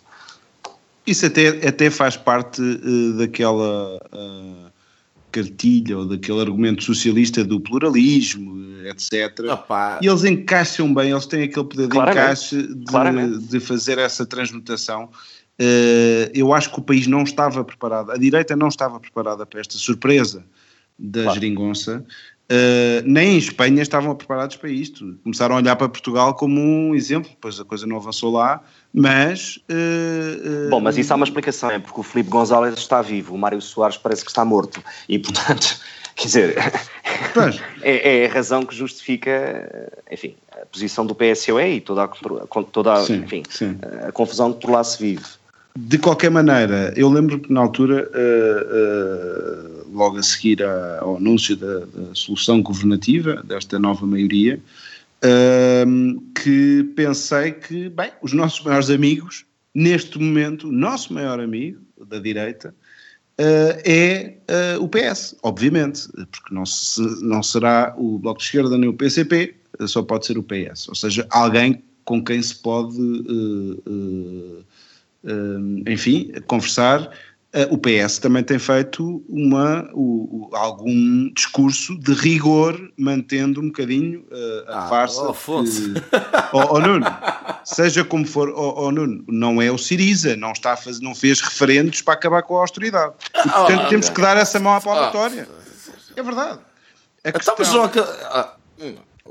[1.05, 3.99] Isso até, até faz parte uh, daquela
[5.31, 9.39] cartilha ou daquele argumento socialista do pluralismo, etc.
[9.51, 9.99] Opa.
[10.01, 15.09] E eles encaixam bem, eles têm aquele poder de encaixe de, de, fazer essa transmutação.
[15.59, 19.59] Uh, eu acho que o país não estava preparado, a direita não estava preparada para
[19.59, 20.43] esta surpresa
[20.97, 21.39] da claro.
[21.39, 22.05] geringonça.
[22.51, 25.17] Uh, nem em Espanha estavam preparados para isto.
[25.23, 28.61] Começaram a olhar para Portugal como um exemplo, depois a coisa não avançou lá,
[28.93, 29.57] mas.
[29.69, 33.33] Uh, uh, Bom, mas isso há uma explicação, é porque o Felipe González está vivo,
[33.33, 35.79] o Mário Soares parece que está morto, e portanto,
[36.15, 36.57] quer dizer,
[37.81, 42.07] é, é, a razão que justifica, enfim, a posição do PSOE e toda a,
[42.71, 43.77] toda a, sim, enfim, sim.
[44.07, 45.25] a confusão de por lá se vive.
[45.77, 50.61] De qualquer maneira, eu lembro que na altura, uh, logo a seguir
[50.99, 54.59] ao anúncio da, da, solução governativa, desta nova maioria,
[55.23, 61.81] uh, que pensei que, bem, os nossos maiores amigos, neste momento, o nosso maior amigo
[62.07, 62.75] da direita,
[63.37, 64.35] é
[64.79, 69.55] o PS, obviamente, porque não, se, não será o Bloco de Esquerda nem o PCP,
[69.87, 72.99] só pode ser o PS, ou seja, alguém com quem se pode
[75.87, 77.09] enfim, conversar
[77.69, 84.21] o PS também tem feito uma, o, o, algum discurso de rigor, mantendo um bocadinho
[84.31, 85.21] uh, a ah, farsa.
[85.21, 85.93] Oh, que,
[86.53, 87.05] oh, oh, Nuno,
[87.65, 91.13] seja como for, oh, oh, Nuno, não é o Siriza, não, está a fazer, não
[91.13, 93.13] fez referendos para acabar com a austeridade.
[93.35, 95.47] E, portanto, oh, temos que dar essa mão à palmatória.
[96.15, 96.59] É verdade.
[97.23, 97.91] A então, questão,
[98.31, 98.55] ah,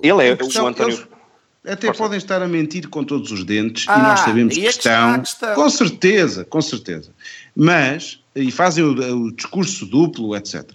[0.03, 1.20] ele é o António.
[1.65, 2.03] Até Força.
[2.03, 5.23] podem estar a mentir com todos os dentes ah, e nós sabemos que estão.
[5.55, 7.13] Com certeza, com certeza.
[7.55, 10.73] Mas, e fazem o, o discurso duplo, etc.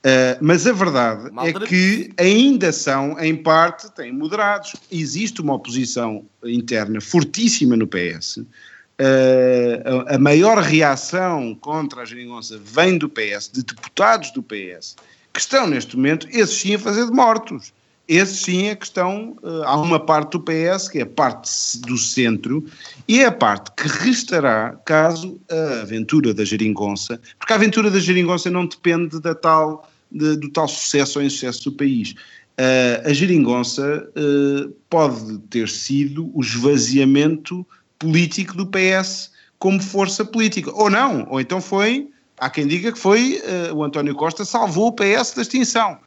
[0.00, 4.74] Uh, mas a verdade é que ainda são, em parte, têm moderados.
[4.90, 8.38] Existe uma oposição interna fortíssima no PS.
[8.38, 14.96] Uh, a, a, maior reação contra a geringonça vem do PS, de deputados do PS,
[15.32, 17.72] que estão neste momento, esses sim, a fazer de mortos.
[18.10, 21.78] Esses sim é que estão, uh, há uma parte do PS, que é a parte
[21.82, 22.64] do centro,
[23.06, 28.00] e é a parte que restará caso a aventura da geringonça, porque a aventura da
[28.00, 32.10] geringonça não depende da tal, de, do tal sucesso ou insucesso do país.
[32.58, 37.64] Uh, a geringonça uh, pode ter sido o esvaziamento
[37.96, 42.08] político do PS como força política, ou não, ou então foi,
[42.38, 43.40] há quem diga que foi
[43.74, 45.98] o António Costa salvou o PS da extinção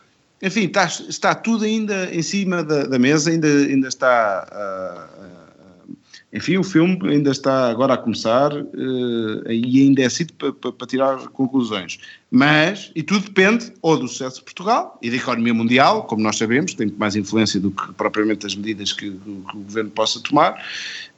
[0.44, 4.46] enfim, está, está tudo ainda em cima da, da mesa, ainda, ainda está.
[4.52, 5.96] Uh, uh,
[6.34, 11.28] enfim, o filme ainda está agora a começar uh, e ainda é cedo para, tirar
[11.30, 11.98] conclusões.
[12.30, 16.38] Mas, e tudo depende ou do sucesso de Portugal e da economia mundial, como nós
[16.38, 20.60] sabemos, tem mais influência do que propriamente as medidas que, que o governo possa tomar,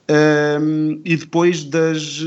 [0.07, 2.19] um, e depois das,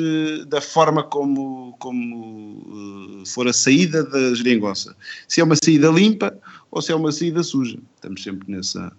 [0.48, 4.96] da forma como, como uh, for a saída da geringonça.
[5.28, 6.36] Se é uma saída limpa
[6.70, 7.78] ou se é uma saída suja.
[7.96, 8.92] Estamos sempre nessa.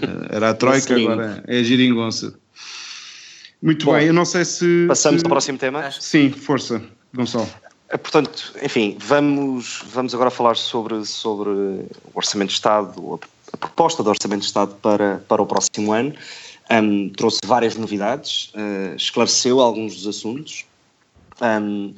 [0.00, 2.34] Uh, era a Troika, agora é a geringonça.
[3.62, 4.86] Muito Bom, bem, eu não sei se.
[4.88, 5.26] Passamos se...
[5.26, 5.90] ao próximo tema?
[5.90, 6.82] Sim, força,
[7.14, 7.48] Gonçalo.
[7.88, 13.20] Eh, portanto, enfim, vamos, vamos agora falar sobre, sobre o Orçamento de Estado,
[13.52, 16.14] a proposta do Orçamento de Estado para, para o próximo ano.
[16.70, 20.64] Um, trouxe várias novidades, uh, esclareceu alguns dos assuntos
[21.40, 21.94] um,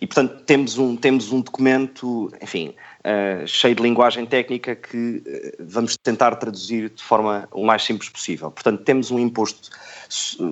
[0.00, 2.74] e, portanto, temos um, temos um documento, enfim,
[3.06, 8.10] uh, cheio de linguagem técnica que uh, vamos tentar traduzir de forma o mais simples
[8.10, 8.50] possível.
[8.50, 9.70] Portanto, temos um imposto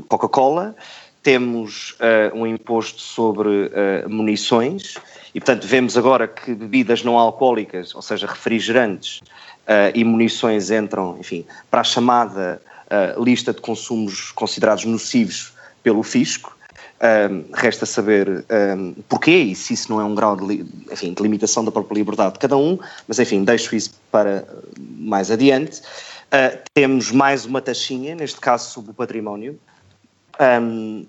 [0.08, 0.74] Coca-Cola,
[1.22, 1.96] temos
[2.34, 3.70] um imposto sobre
[4.08, 4.96] munições
[5.34, 9.22] e, portanto, vemos agora que bebidas não alcoólicas, ou seja, refrigerantes
[9.94, 12.60] e munições entram, enfim, para a chamada
[13.16, 16.53] lista de consumos considerados nocivos pelo fisco.
[17.04, 18.46] Um, resta saber
[18.78, 21.96] um, porquê e se isso não é um grau de, enfim, de, limitação da própria
[21.96, 24.48] liberdade de cada um, mas enfim, deixo isso para
[24.98, 25.80] mais adiante.
[25.80, 29.60] Uh, temos mais uma taxinha, neste caso sobre o património,
[30.40, 31.04] um,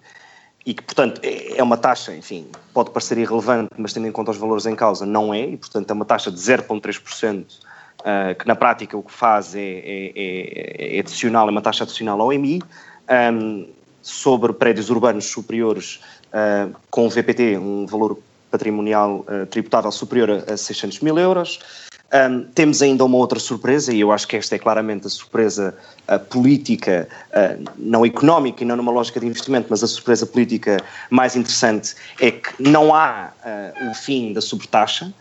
[0.66, 4.32] e que, portanto, é, é uma taxa, enfim, pode parecer irrelevante, mas tendo em conta
[4.32, 8.46] os valores em causa, não é, e, portanto, é uma taxa de 0,3%, uh, que
[8.46, 12.34] na prática o que faz é, é, é, é adicional, é uma taxa adicional ao
[12.34, 12.62] EMI,
[13.32, 13.68] um,
[14.06, 18.20] sobre prédios urbanos superiores uh, com VPT, um valor
[18.52, 21.60] patrimonial uh, tributável superior a, 600 mil euros.
[22.14, 25.76] Um, temos ainda uma outra surpresa, e eu acho que esta é claramente a surpresa
[26.08, 30.78] uh, política, uh, não económica e não numa lógica de investimento, mas a surpresa política
[31.10, 33.32] mais interessante é que não há
[33.90, 35.12] o fim da sobretaxa.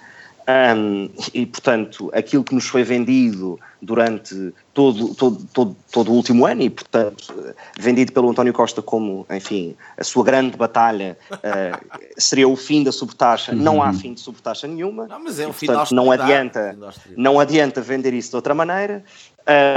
[0.46, 6.44] Um, e, portanto, aquilo que nos foi vendido durante todo, todo, todo, todo o último
[6.44, 12.46] ano e, portanto, vendido pelo António Costa como, enfim, a sua grande batalha uh, seria
[12.46, 13.52] o fim da sobretaxa.
[13.52, 13.58] Uhum.
[13.58, 15.06] Não há fim de sobretaxa nenhuma.
[15.06, 16.76] Não, mas é um e, portanto, não adianta,
[17.16, 19.02] não adianta vender isso de outra maneira,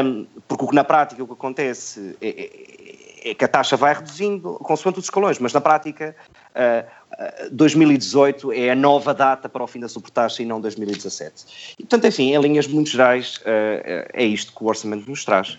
[0.03, 4.53] um, porque na prática o que acontece é, é, é que a taxa vai reduzindo
[4.55, 6.15] consoante os escalões, mas na prática
[6.51, 7.06] uh,
[7.51, 11.75] 2018 é a nova data para o fim da supertaxa e não 2017.
[11.79, 15.57] E, portanto, enfim, em linhas muito gerais, uh, é isto que o orçamento nos traz.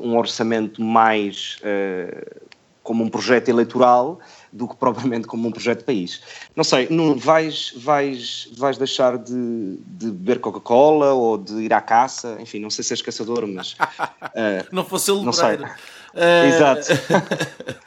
[0.00, 2.46] Um orçamento mais uh,
[2.86, 4.20] como um projeto eleitoral
[4.52, 6.22] do que propriamente como um projeto de país.
[6.54, 11.80] Não sei, não, vais, vais, vais deixar de, de beber Coca-Cola ou de ir à
[11.80, 12.38] caça?
[12.40, 13.72] Enfim, não sei se és caçador, mas...
[13.72, 15.56] Uh, não fosse ele Não sei.
[15.56, 16.46] Uh...
[16.46, 16.86] Exato.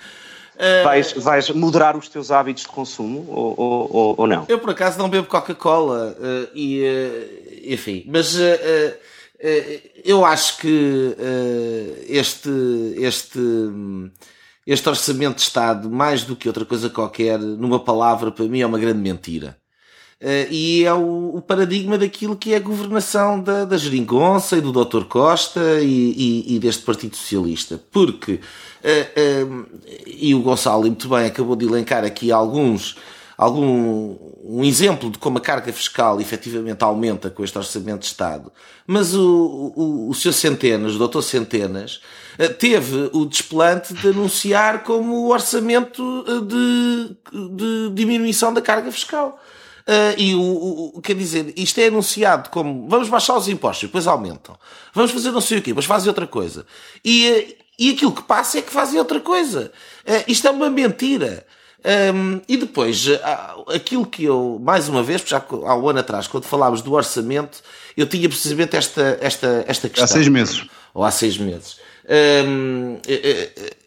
[0.59, 4.43] Uh, vais, vais moderar os teus hábitos de consumo ou, ou, ou não?
[4.49, 8.35] Eu, por acaso, não bebo Coca-Cola uh, e, uh, enfim, mas
[10.03, 11.15] eu acho que
[12.09, 12.49] este,
[12.97, 13.39] este,
[14.67, 18.65] este orçamento de Estado, mais do que outra coisa qualquer, numa palavra, para mim é
[18.65, 19.57] uma grande mentira.
[20.21, 24.61] Uh, e é o, o, paradigma daquilo que é a governação da, da Geringonça e
[24.61, 25.05] do Dr.
[25.05, 25.85] Costa e,
[26.45, 27.81] e, e deste Partido Socialista.
[27.89, 28.39] Porque, uh,
[29.47, 29.65] uh,
[30.05, 32.97] e o Gonçalo muito bem acabou de elencar aqui alguns,
[33.37, 38.51] algum um exemplo de como a carga fiscal efetivamente aumenta com este Orçamento de Estado,
[38.85, 40.33] mas o, o, o Sr.
[40.33, 42.01] Centenas, o doutor Centenas,
[42.37, 47.15] eh, teve o desplante de anunciar como o orçamento de,
[47.55, 49.39] de diminuição da carga fiscal.
[49.89, 54.05] Uh, e o, o, quer dizer, isto é anunciado como vamos baixar os impostos, depois
[54.05, 54.55] aumentam.
[54.93, 56.63] Vamos fazer não sei o quê, depois fazem outra coisa.
[57.03, 59.71] E, e aquilo que passa é que fazem outra coisa.
[60.05, 61.43] Uh, isto é uma mentira.
[62.13, 66.27] Um, e depois, uh, aquilo que eu, mais uma vez, já há um ano atrás,
[66.27, 67.63] quando falámos do orçamento,
[67.97, 70.03] eu tinha precisamente esta, esta, esta questão.
[70.03, 70.67] Há seis meses.
[70.93, 71.77] Ou há seis meses.
[72.09, 72.97] Um,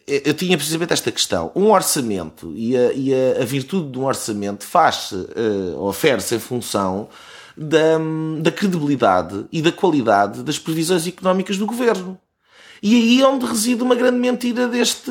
[0.06, 1.50] eu tinha precisamente esta questão.
[1.54, 6.38] Um orçamento e a, e a, a virtude de um orçamento faz-se, uh, oferece em
[6.38, 7.08] função
[7.56, 7.98] da,
[8.40, 12.18] da credibilidade e da qualidade das previsões económicas do governo.
[12.82, 15.10] E aí é onde reside uma grande mentira deste,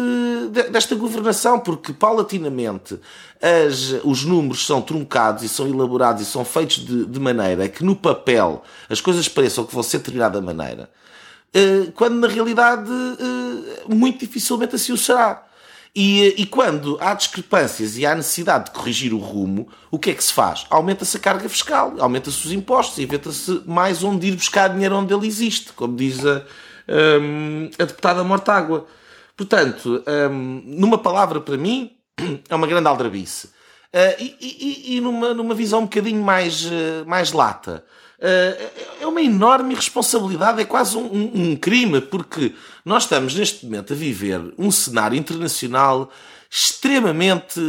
[0.70, 3.00] desta governação, porque paulatinamente
[3.42, 7.82] as, os números são truncados e são elaborados e são feitos de, de maneira que
[7.82, 10.90] no papel as coisas pareçam que vão ser de determinada maneira.
[11.54, 15.46] Eh, quando na realidade eh, muito dificilmente assim o será.
[15.94, 20.14] E, e, quando há discrepâncias e há necessidade de corrigir o rumo, o que é
[20.14, 20.66] que se faz?
[20.70, 25.28] Aumenta-se a carga fiscal, aumenta-se os impostos, inventa-se mais onde ir buscar dinheiro onde ele
[25.28, 26.46] existe, como diz a,
[27.22, 28.88] um, a deputada Mortágua.
[29.36, 31.92] Portanto, um, numa palavra para mim,
[32.48, 33.48] é uma grande aldrabice.
[33.94, 37.84] Uh, e, e, e numa, numa visão um bocadinho mais, uh, mais lata.
[38.22, 38.70] Eh,
[39.02, 42.54] é uma enorme responsabilidade, é quase um, um, um, crime, porque
[42.86, 46.12] nós estamos neste momento a viver um cenário internacional
[46.50, 47.60] extremamente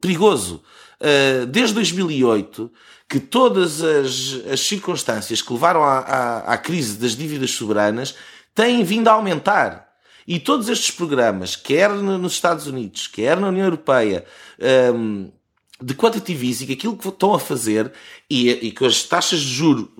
[0.00, 0.62] perigoso.
[0.98, 2.72] Eh, desde 2008,
[3.06, 8.14] que todas as, as circunstâncias que levaram à, à, à crise das dívidas soberanas
[8.54, 9.88] têm vindo a aumentar.
[10.26, 14.26] E todos estes programas, quer nos Estados Unidos, quer na União Europeia,
[14.58, 15.28] ehm,
[15.80, 17.92] de quantitative easing, aquilo que estão a fazer,
[18.28, 19.92] e, e com as taxas de juro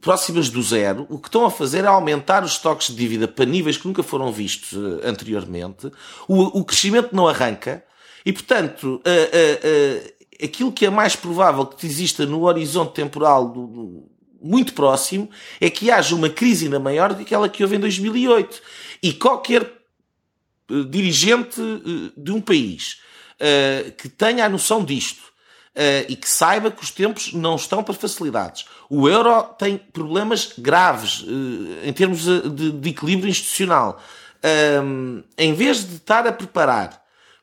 [0.00, 3.44] próximas do zero, o que estão a fazer é aumentar os estoques de dívida para
[3.44, 5.90] níveis que nunca foram vistos uh, anteriormente.
[6.28, 7.84] O, o, crescimento não arranca
[8.24, 13.66] e, portanto, uh, uh, aquilo que é mais provável que exista no horizonte temporal do,
[13.66, 15.28] do, muito próximo
[15.60, 18.62] é que haja uma crise ainda maior do que aquela que houve em 2008.
[19.02, 19.72] E qualquer
[20.88, 21.60] dirigente
[22.16, 23.00] de um país
[23.40, 25.20] uh, que tenha a noção disto
[25.76, 28.66] uh, e que saiba que os tempos não estão para facilidades.
[28.88, 34.00] O euro tem problemas graves uh, em termos de, de equilíbrio institucional.
[34.82, 37.02] Um, em vez de estar a preparar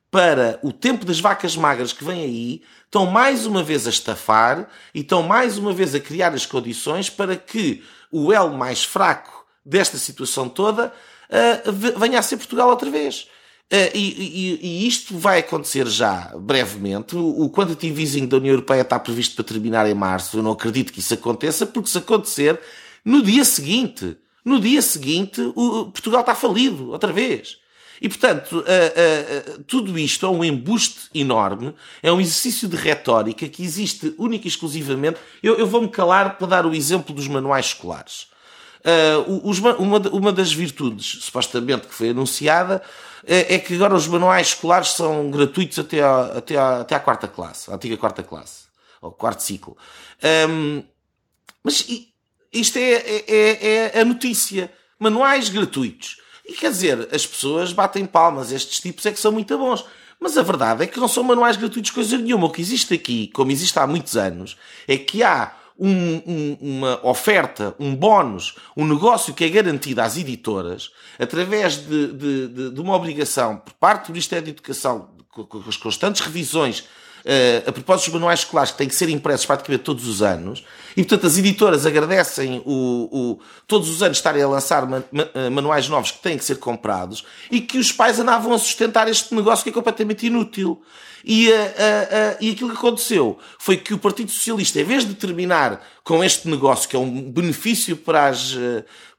[0.10, 4.70] para o tempo das vacas magras que vem aí, estão mais uma vez a estafar
[4.94, 9.44] e estão mais uma vez a criar as condições para que o elo mais fraco
[9.66, 10.94] desta situação toda
[11.30, 13.28] uh, venha a ser Portugal outra vez.
[13.72, 17.16] Uh, e, e, e, isto vai acontecer já brevemente.
[17.16, 20.38] O, quantitative easing da União Europeia está previsto para terminar em março.
[20.38, 22.60] Eu não acredito que isso aconteça, porque se acontecer,
[23.04, 27.58] no dia seguinte, no dia seguinte, o, Portugal está falido, outra vez.
[28.00, 33.48] E, portanto, uh, uh, tudo isto é um embuste enorme, é um exercício de retórica
[33.48, 35.18] que existe única e exclusivamente.
[35.42, 38.28] Eu, eu vou-me calar para dar o exemplo dos manuais escolares.
[39.44, 42.82] Os, uma, uma das virtudes, supostamente, que foi anunciada
[43.26, 47.00] é, é que agora os manuais escolares são gratuitos até à, até à, até à
[47.00, 48.66] quarta classe, a antiga quarta classe,
[49.02, 49.78] ou quarto ciclo.
[50.50, 50.84] Um,
[51.64, 51.86] mas
[52.52, 54.72] isto é, é, é, é a notícia.
[55.00, 56.22] Manuais gratuitos.
[56.46, 59.86] E quer dizer, as pessoas batem palmas, estes tipos é que são muito bons.
[60.20, 62.48] Mas a verdade é que não são manuais gratuitos coisa nenhuma.
[62.48, 64.58] O que existe aqui, como existe há muitos anos,
[64.88, 70.18] é que há um, um, uma oferta, um bónus, um negócio que é garantido às
[70.18, 75.46] editoras, através de, de, de, de uma obrigação por parte do Ministério da Educação, com,
[75.46, 76.86] com as constantes revisões
[77.24, 80.62] Uh, a propósito dos manuais escolares que têm que ser impressos praticamente todos os anos,
[80.92, 85.30] e portanto as editoras agradecem o, o todos os anos estarem a lançar man, man,
[85.34, 89.08] eh, manuais novos que têm que ser comprados, e que os pais andavam a sustentar
[89.08, 90.84] este negócio que é completamente inútil.
[91.24, 95.06] E, uh, uh, uh, e aquilo que aconteceu foi que o Partido Socialista, em vez
[95.06, 98.58] de terminar com este negócio, que é um benefício para as,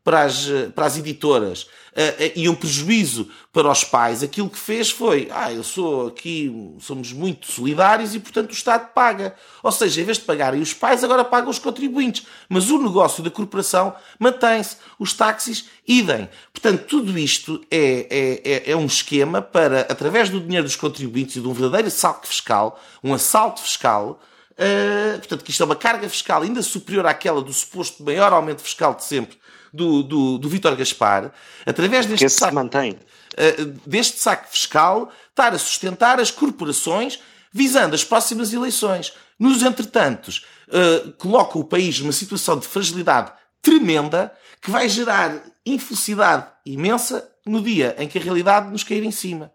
[0.04, 4.90] para as, para as editoras uh, e um prejuízo para os pais, aquilo que fez
[4.90, 9.34] foi, ah, eu sou aqui, somos muito solidários e portanto o Estado paga.
[9.62, 12.26] Ou seja, em vez de pagarem os pais, agora pagam os contribuintes.
[12.48, 14.76] Mas o negócio da corporação mantém-se.
[14.98, 16.28] Os táxis, idem.
[16.52, 21.36] Portanto, tudo isto é, é, é, é um esquema para, através do dinheiro dos contribuintes
[21.36, 24.20] e de um verdadeiro assalto fiscal, um assalto fiscal,
[24.56, 28.62] Uh, portanto, que isto é uma carga fiscal ainda superior àquela do suposto maior aumento
[28.62, 29.36] fiscal de sempre
[29.74, 31.32] do, do, do Vítor Gaspar,
[31.66, 32.92] através deste saco, mantém.
[32.92, 37.18] Uh, deste saco fiscal, estar a sustentar as corporações
[37.52, 39.12] visando as próximas eleições.
[39.38, 46.46] Nos entretantos, uh, coloca o país numa situação de fragilidade tremenda que vai gerar infelicidade
[46.64, 49.50] imensa no dia em que a realidade nos cair em cima.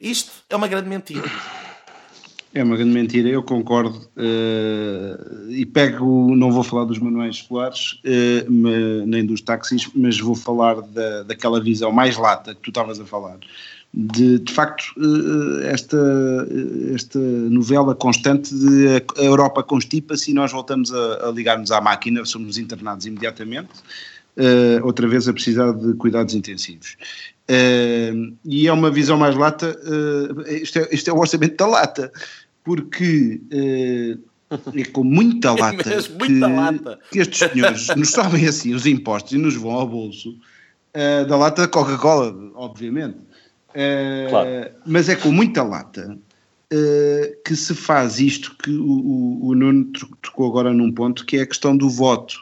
[0.00, 1.30] Isto é uma grande mentira.
[2.52, 3.96] É uma grande mentira, eu concordo.
[4.16, 10.34] Uh, e pego, não vou falar dos manuais escolares, uh, nem dos táxis, mas vou
[10.34, 13.38] falar da, daquela visão mais lata que tu estavas a falar.
[13.94, 15.96] De, de facto, uh, esta,
[16.92, 22.24] esta novela constante de a Europa constipa-se e nós voltamos a, a ligar-nos à máquina,
[22.24, 23.70] somos internados imediatamente,
[24.82, 26.96] outra vez a precisar de cuidados intensivos.
[27.50, 31.66] Uh, e é uma visão mais lata, uh, isto, é, isto, é, o orçamento da
[31.66, 32.12] lata,
[32.62, 36.98] porque uh, é com muita é lata, é muita que, lata.
[37.10, 40.36] que, estes senhores nos sobem assim os impostos e nos vão ao bolso
[41.28, 43.16] da lata Coca-Cola, obviamente.
[44.28, 44.72] Claro.
[44.84, 46.18] Mas é com muita lata
[47.44, 49.84] que se faz isto que o, o, o Nuno
[50.20, 52.34] tocou agora num ponto, que é a questão do voto.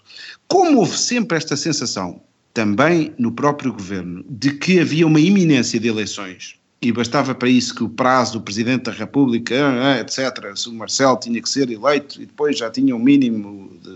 [0.46, 5.88] Como houve sempre esta sensação, também no próprio governo de que havia uma iminência de
[5.88, 10.68] eleições e bastava para isso que o prazo do Presidente da República, eh, etc., se
[10.68, 13.90] o Marcelo tinha que ser eleito e depois já tinha um mínimo de,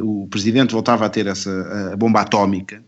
[0.00, 2.82] uh, uh, o Presidente voltava a ter essa bomba atómica,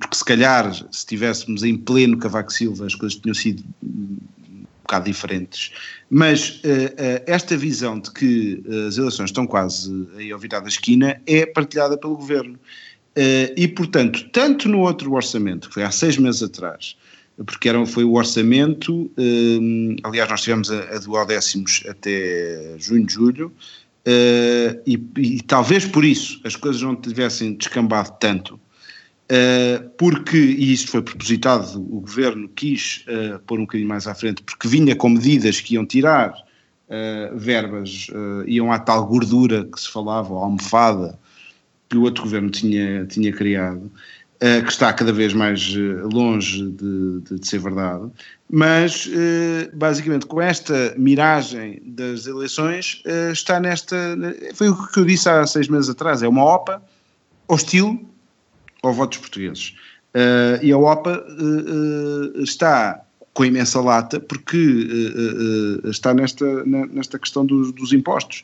[0.00, 3.64] porque se calhar se estivéssemos em pleno Cavaco Silva as coisas tinham sido
[4.86, 5.72] bocado diferentes.
[6.08, 10.60] Mas uh, uh, esta visão de que uh, as eleições estão quase aí ao virar
[10.60, 12.58] da esquina é partilhada pelo governo.
[13.56, 16.96] e, portanto, tanto no outro orçamento, que foi há seis meses atrás,
[17.46, 19.10] porque era, foi o orçamento,
[20.04, 23.52] aliás, nós tivemos a, a duodécimos até junho, julho,
[24.86, 28.60] e, e talvez por isso as coisas não tivessem descambado tanto,
[29.98, 34.42] porque, e isto foi propositado, o governo quis uh, pôr um bocadinho mais à frente,
[34.42, 38.08] porque vinha com medidas que iam tirar uh, verbas,
[38.46, 41.18] iam à tal gordura que se falava, ou almofada,
[41.88, 43.90] que o outro governo tinha, tinha criado,
[44.38, 45.74] que está cada vez mais
[46.12, 48.10] longe de, de, de, ser verdade,
[48.50, 49.08] mas
[49.72, 53.02] basicamente com esta miragem das eleições
[53.32, 53.96] está nesta,
[54.52, 56.82] foi o que eu disse há seis meses atrás, é uma OPA
[57.48, 58.06] hostil
[58.86, 59.74] ao votos portugueses.
[60.14, 63.02] Uh, e a OPA uh, uh, está
[63.34, 64.56] com imensa lata porque
[65.90, 68.42] está nesta, nesta questão dos, dos impostos.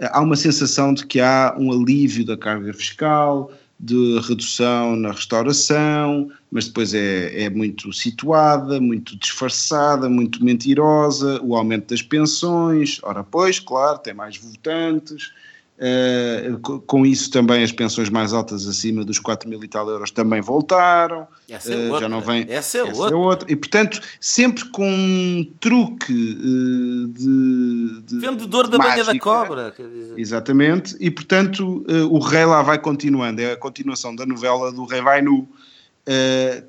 [0.00, 6.30] há uma sensação de que há um alívio da carga fiscal, de redução na restauração,
[6.50, 13.22] mas depois é, é muito situada, muito disfarçada, muito mentirosa, o aumento das pensões, ora
[13.22, 15.32] pois, claro, tem mais votantes,
[15.80, 20.10] Uh, com isso também as pensões mais altas acima dos 4 mil e tal euros
[20.10, 21.26] também voltaram.
[21.48, 22.00] Essa é uh, outra.
[22.00, 23.14] Já não vem, essa é, essa outra.
[23.14, 23.50] é outra.
[23.50, 29.74] E portanto, sempre com um truque uh, de, de, Vendedor da mágica, banha da cobra.
[30.18, 30.94] Exatamente.
[31.00, 33.40] E portanto, o rei lá vai continuando.
[33.40, 35.48] É a continuação da novela do rei vai nu.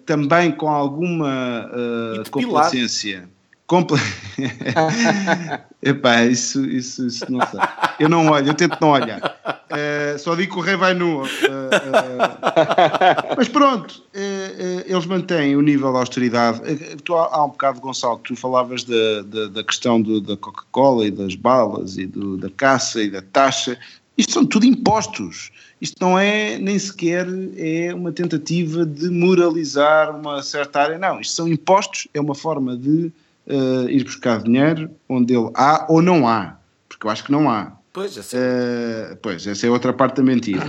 [0.06, 1.70] também com alguma
[2.32, 3.28] complacência.
[3.72, 3.96] Compl
[5.82, 7.62] Epá, isso, isso, isso não sei.
[8.02, 9.40] Eu não olho, eu tento não olhar.
[9.72, 11.22] Uh, só digo que o rei vai nu.
[11.22, 11.28] Uh, uh,
[13.38, 16.60] mas pronto, eles mantêm o nível de austeridade.
[17.06, 21.12] Tu, há um bocado, Gonçalo, tu falavas da, da, da questão do, da Coca-Cola e
[21.12, 23.80] das balas e do, da caça e da taxa.
[24.18, 25.50] Isto são tudo impostos.
[25.80, 31.00] Isto não é nem sequer é uma tentativa de moralizar uma certa área.
[31.00, 33.14] Não, isto são impostos, é uma forma de
[33.52, 37.50] uh, ir buscar dinheiro onde ele há ou não há, porque eu acho que não
[37.50, 37.78] há.
[37.94, 40.66] Pois, essa é, uh, pois, essa é outra parte da mentira.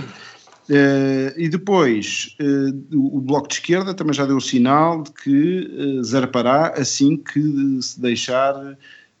[0.69, 2.35] Uh, e depois,
[2.93, 7.99] o Bloco de Esquerda também já deu o sinal de que zarpará assim que se
[7.99, 8.53] deixar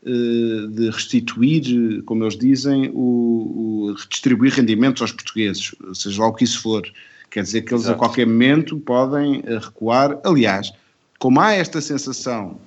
[0.05, 6.43] de restituir, como eles dizem, o, o redistribuir rendimentos aos portugueses, seja lá o que
[6.43, 6.81] isso for.
[7.29, 7.95] Quer dizer que eles Exato.
[7.95, 10.19] a qualquer momento podem recuar.
[10.23, 10.71] Aliás,
[11.19, 12.59] como há esta sensação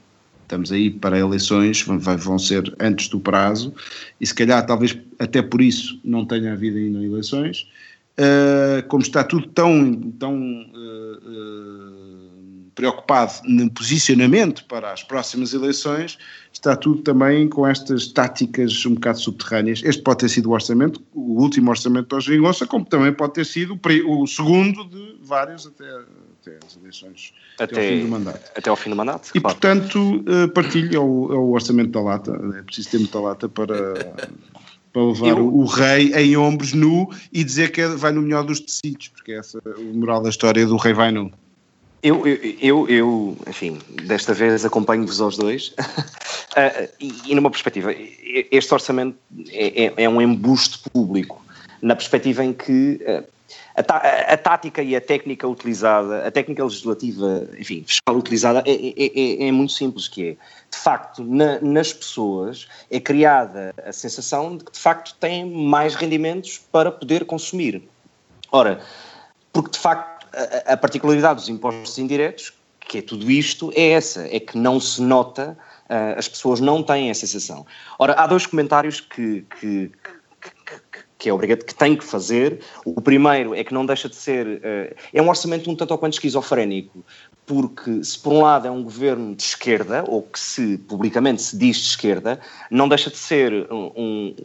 [0.46, 3.74] estamos aí para eleições, vão ser antes do prazo,
[4.20, 7.68] e se calhar talvez até por isso não tenha havido ainda eleições,
[8.18, 12.06] uh, como está tudo tão, tão uh,
[12.74, 16.16] preocupado no posicionamento para as próximas eleições,
[16.52, 19.82] está tudo também com estas táticas um bocado subterrâneas.
[19.82, 23.46] Este pode ter sido o orçamento, o último orçamento da Geringonça, como também pode ter
[23.46, 25.86] sido o, o segundo de vários até
[26.46, 28.50] até as eleições, até, até, ao fim do mandato.
[28.56, 29.30] Até ao fim do mandato.
[29.34, 29.56] E, claro.
[29.56, 32.32] portanto, eh, partilho é o, é orçamento da lata.
[32.58, 33.94] É preciso ter muita lata para,
[34.92, 35.54] para levar Eu...
[35.54, 39.32] o, rei em ombros nu e dizer que é, vai no melhor dos tecidos, porque
[39.32, 41.32] é essa o moral da história do rei vai nu.
[42.02, 48.72] Eu, eu, eu, enfim, desta vez acompanho-vos aos dois uh, e, e, numa perspectiva, este
[48.72, 49.16] orçamento
[49.48, 51.44] é, é, é, um embuste público,
[51.82, 53.24] na perspectiva em que uh,
[53.76, 59.44] a, a, tática e a técnica utilizada, a técnica legislativa, enfim, fiscal utilizada é, é,
[59.44, 60.30] é, é muito simples, que é,
[60.70, 65.94] de facto, na, nas pessoas é criada a sensação de que, de facto, têm mais
[65.94, 67.82] rendimentos para poder consumir.
[68.50, 68.80] Ora,
[69.52, 74.26] porque, de facto, a, a particularidade dos impostos indiretos, que é tudo isto, é essa,
[74.34, 75.56] é que não se nota,
[75.90, 77.66] uh, as pessoas não têm essa sensação.
[77.98, 79.90] Ora, há dois comentários que, que,
[81.26, 82.60] que é obrigado, que tem que fazer.
[82.84, 84.46] O primeiro é que não deixa de ser.
[84.46, 87.04] Uh, é um orçamento um tanto ou quanto esquizofrénico,
[87.44, 91.58] porque se por um lado é um governo de esquerda, ou que se publicamente se
[91.58, 92.38] diz de esquerda,
[92.70, 94.36] não deixa de ser um,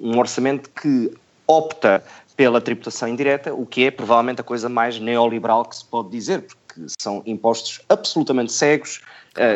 [0.00, 1.10] um orçamento que
[1.48, 2.04] opta
[2.36, 6.42] pela tributação indireta, o que é provavelmente a coisa mais neoliberal que se pode dizer,
[6.42, 9.00] porque são impostos absolutamente cegos,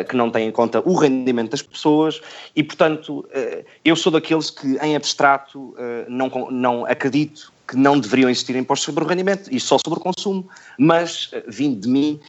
[0.07, 2.21] que não têm em conta o rendimento das pessoas
[2.55, 5.75] e, portanto, uh, eu sou daqueles que, em abstrato, uh,
[6.07, 10.01] não, não acredito que não deveriam existir impostos sobre o rendimento e só sobre o
[10.01, 12.19] consumo, mas vindo de mim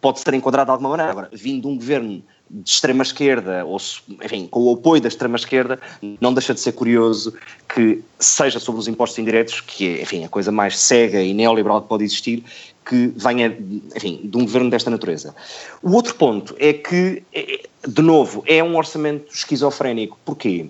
[0.00, 1.12] pode ser enquadrado de alguma maneira.
[1.12, 3.78] Agora, vindo de um governo de extrema esquerda, ou
[4.24, 5.78] enfim, com o apoio da extrema esquerda,
[6.20, 7.32] não deixa de ser curioso
[7.72, 11.80] que seja sobre os impostos indiretos, que é, enfim, a coisa mais cega e neoliberal
[11.80, 12.42] que pode existir,
[12.90, 13.56] que venha,
[13.94, 15.32] enfim, de um governo desta natureza.
[15.80, 20.18] O outro ponto é que, é, de novo, é um orçamento esquizofrénico.
[20.24, 20.68] Porquê?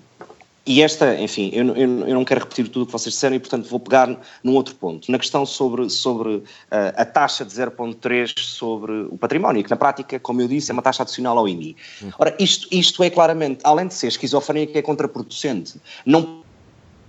[0.67, 3.41] E esta, enfim, eu, eu, eu, não quero repetir tudo o que vocês disseram e,
[3.41, 4.15] portanto, vou pegar
[4.45, 5.11] num outro ponto.
[5.11, 6.45] Na questão sobre, sobre uh,
[6.95, 10.83] a taxa de 0,3 sobre o património, que na prática, como eu disse, é uma
[10.83, 11.75] taxa adicional ao IMI.
[12.19, 15.81] Ora, isto, isto é claramente, além de ser esquizofrénico, é contraproducente.
[16.05, 16.40] Não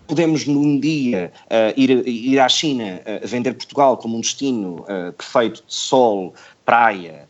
[0.08, 5.14] podemos num dia uh, ir, ir à China uh, vender Portugal como um destino uh,
[5.14, 6.34] perfeito de sol,
[6.66, 7.30] praia,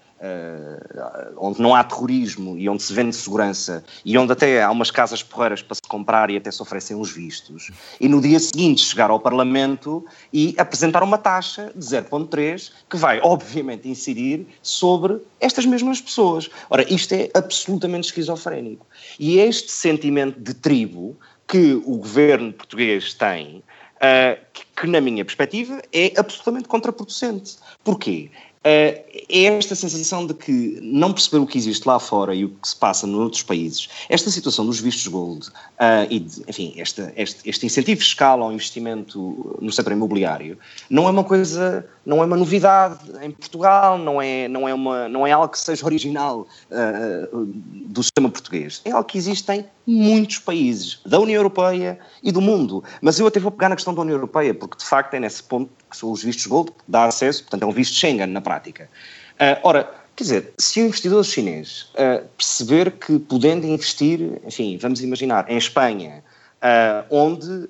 [1.36, 5.24] onde não há terrorismo e onde se vende segurança e onde até há umas casas
[5.24, 9.10] porreiras para se comprar e até se oferecem uns vistos, e no dia seguinte chegar
[9.10, 16.00] ao Parlamento e apresentar uma taxa de 0,3 que vai, obviamente, incidir sobre estas mesmas
[16.00, 16.48] pessoas.
[16.70, 18.86] Ora, isto é absolutamente esquizofrénico.
[19.20, 21.18] E este sentimento de tribo
[21.52, 27.58] que o governo português tem, uh, que, que, na minha perspectiva, é absolutamente contraproducente.
[27.84, 28.32] Porquê?
[28.62, 28.93] Uh,
[29.28, 32.70] é esta sensação de que não perceber o que existe lá fora e o que
[32.70, 37.12] se passa noutros países, esta situação dos vistos gold uh, e, de, enfim, este,
[37.43, 40.60] este, incentivo fiscal ao investimento no setor imobiliário
[40.91, 45.10] não é uma coisa, não é uma novidade em Portugal, não é, não é, uma,
[45.10, 47.45] não é algo que seja original uh,
[47.88, 48.80] do sistema português.
[48.86, 52.84] É algo que existe em muitos países da União Europeia e do mundo.
[53.02, 55.44] Mas eu até vou pegar na questão da União Europeia, porque de facto é nesse
[55.44, 58.90] ponto que são os vistos gold, dá acesso, portanto é um visto Schengen na prática.
[59.34, 65.02] Uh, ora, quer dizer, se o investidor chinês uh, perceber que podendo investir, enfim, vamos
[65.02, 66.24] imaginar, em Espanha,
[66.62, 67.70] uh, onde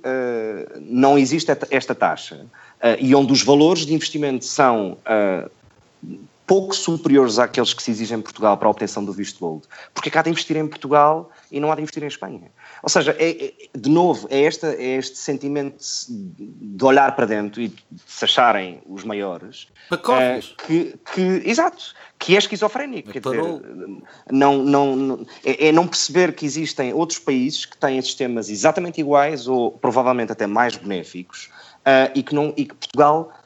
[0.81, 2.45] não existe esta taxa
[2.99, 4.97] e onde os valores de investimento são
[6.51, 10.09] pouco superiores àqueles que se exigem em Portugal para a obtenção do visto gold, porque
[10.09, 12.51] é que há de investir em Portugal e não há de investir em Espanha?
[12.83, 17.61] Ou seja, é, é, de novo, é, esta, é este sentimento de olhar para dentro
[17.61, 19.69] e de se acharem os maiores.
[19.89, 20.49] Pacotes.
[20.49, 23.13] Uh, que, que, exato, que é esquizofrénico.
[23.13, 23.41] Quer dizer,
[24.29, 28.99] não, não, não, é, é não perceber que existem outros países que têm sistemas exatamente
[28.99, 31.49] iguais ou provavelmente até mais benéficos
[31.85, 33.40] uh, e, que não, e que Portugal eh,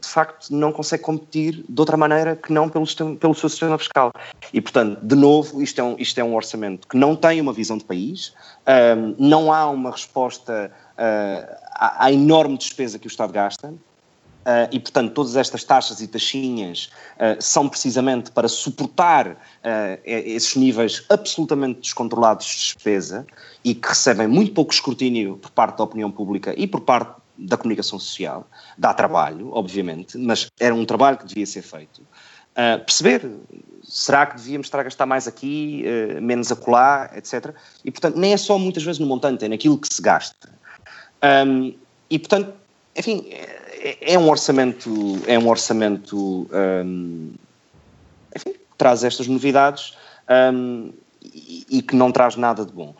[0.00, 3.78] de facto não consegue competir de outra maneira que não pelo, sistema, pelo seu sistema
[3.78, 4.12] fiscal.
[4.52, 7.52] E, portanto, de novo, isto é um, isto é um orçamento que não tem uma
[7.52, 8.34] visão de país,
[8.66, 13.68] um, ehm, não há uma resposta uh, à, à, enorme despesa que o Estado gasta.
[14.44, 19.38] Uh, e, portanto, todas estas taxas e taxinhas uh, são precisamente para suportar
[20.04, 23.26] esses níveis absolutamente descontrolados de despesa
[23.64, 27.56] e que recebem muito pouco escrutínio por parte da opinião pública e por parte da
[27.56, 32.02] comunicação social, dá trabalho, obviamente, mas era um trabalho que devia ser feito.
[32.52, 33.28] Uh, perceber,
[33.82, 37.54] será que devíamos estar a gastar mais aqui, uh, menos acolá, etc.
[37.84, 40.48] E, portanto, nem é só muitas vezes no montante, é naquilo que se gasta.
[41.46, 41.74] Um,
[42.08, 42.54] e, portanto,
[42.96, 44.90] enfim, é, é, um orçamento,
[45.26, 47.32] é um orçamento, um,
[48.34, 49.96] enfim, que traz estas novidades
[50.52, 52.94] um, e, e que não traz nada de bom.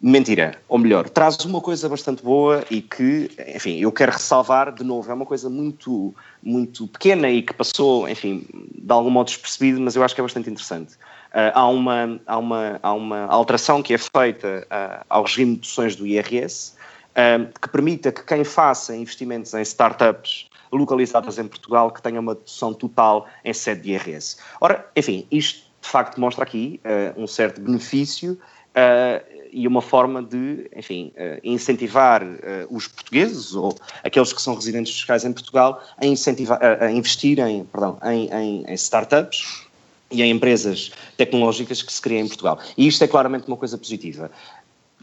[0.00, 4.84] Mentira, ou melhor, traz uma coisa bastante boa e que, enfim, eu quero ressalvar de
[4.84, 9.80] novo, é uma coisa muito, muito pequena e que passou, enfim, de algum modo despercebido,
[9.80, 10.96] mas eu acho que é bastante interessante.
[11.32, 15.60] Uh, há, uma, há, uma, há uma alteração que é feita uh, ao regime de
[15.62, 16.74] deduções do IRS
[17.12, 22.34] uh, que permita que quem faça investimentos em startups localizadas em Portugal que tenham uma
[22.34, 24.36] dedução total em sede de IRS.
[24.60, 26.80] Ora, enfim, isto de facto mostra aqui
[27.16, 28.36] um certo benefício
[28.76, 32.22] uh, e uma forma de, enfim, uh, incentivar
[32.70, 33.74] os portugueses ou
[34.04, 38.74] aqueles que são residentes fiscais em Portugal a, incentivar, a investirem perdão, em, em, em
[38.74, 39.66] startups
[40.10, 42.58] e em empresas tecnológicas que se criam em Portugal.
[42.76, 44.30] E isto é claramente uma coisa positiva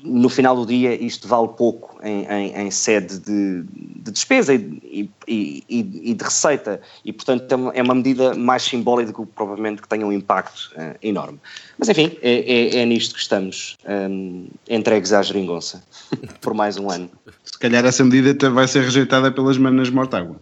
[0.04, 5.10] no final do dia isto vale pouco em, em, em sede de, de despesa e,
[5.26, 9.82] e, e, e, de receita e portanto é uma medida mais simbólica do que provavelmente
[9.82, 11.40] que tenha um impacto uh, enorme.
[11.78, 15.82] Mas enfim, é, é, é, nisto que estamos um, entregues à geringonça
[16.42, 17.10] por mais um ano.
[17.46, 20.36] Se calhar essa medida vai ser rejeitada pelas manas Mortágua.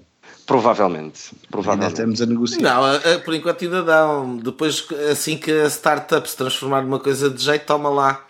[0.45, 2.01] Provavelmente, provavelmente.
[2.01, 2.61] Ainda estamos a negociar.
[2.61, 4.37] Não, por enquanto ainda dão.
[4.37, 8.25] Depois, assim que a startup se transformar numa coisa de jeito, toma lá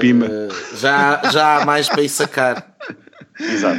[0.00, 0.26] Pima.
[0.26, 2.76] Uh, já, já há mais para ir sacar.
[3.40, 3.78] Exato.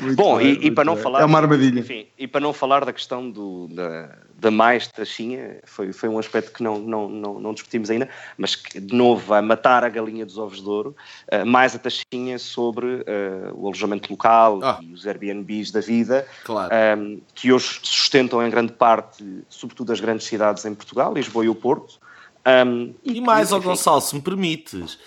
[0.00, 1.02] Muito Bom, bem, e, e, para não bem.
[1.02, 1.20] falar.
[1.20, 1.80] É uma armadilha.
[1.80, 6.18] Enfim, e para não falar da questão do, da, da mais taxinha, foi, foi um
[6.18, 9.88] aspecto que não, não, não, não discutimos ainda, mas que, de novo, vai matar a
[9.88, 10.96] galinha dos ovos de ouro,
[11.32, 14.82] uh, mais a taxinha sobre uh, o alojamento local oh.
[14.82, 16.72] e os Airbnbs da vida, claro.
[16.72, 21.44] um, ehm, que hoje sustentam em grande parte, sobretudo, as grandes cidades em Portugal, Lisboa
[21.44, 22.00] e o Porto.
[22.46, 24.98] Um, ehm, e, e mais, ao Gonçalo, se me permites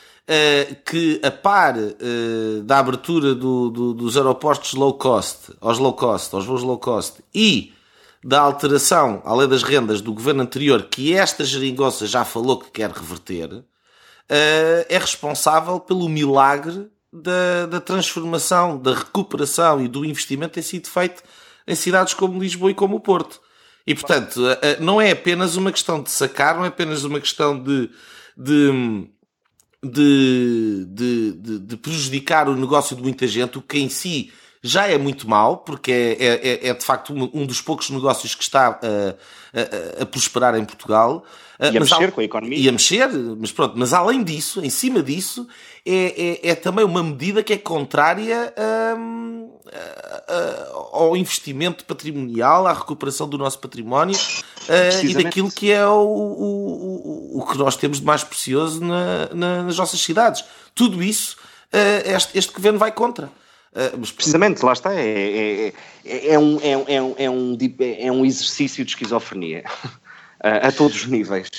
[0.86, 6.34] que a par uh, da abertura do, do, dos aeroportos low cost, aos low cost,
[6.34, 7.74] aos voos low cost, e
[8.24, 12.72] da alteração à lei das rendas do governo anterior, que esta geringonça já falou que
[12.72, 13.66] quer reverter, uh,
[14.30, 21.22] é responsável pelo milagre da, da transformação, da recuperação e do investimento ter sido feito
[21.68, 23.42] em cidades como Lisboa e como o Porto.
[23.86, 24.40] E, portanto,
[24.80, 27.90] não é apenas uma questão de sacar, não é apenas uma questão de,
[28.36, 29.10] de
[29.84, 34.32] de, de, de, de, prejudicar o negócio de muita gente, o que em si
[34.62, 38.34] já é muito mau, porque é, é, é, é de facto um, dos poucos negócios
[38.34, 41.26] que está a, a, a prosperar em Portugal.
[41.72, 42.58] E a mexer com a economia.
[42.58, 45.48] E a mexer, mas pronto, mas além disso, em cima disso,
[45.86, 48.54] é, é, é também uma medida que é contrária
[48.98, 49.50] hum,
[50.92, 57.40] ao investimento patrimonial, à recuperação do nosso património uh, e daquilo que é o, o,
[57.40, 60.44] o, que nós temos de mais precioso na, na, nas nossas cidades.
[60.76, 61.38] Tudo isso,
[61.74, 63.28] uh, este, este governo vai contra.
[63.28, 65.74] Uh, mas, Precisamente, lá está, é, é,
[66.06, 66.86] é, é, um, é, um,
[67.18, 69.64] é, um, é um exercício de esquizofrenia
[70.44, 71.50] a todos os níveis.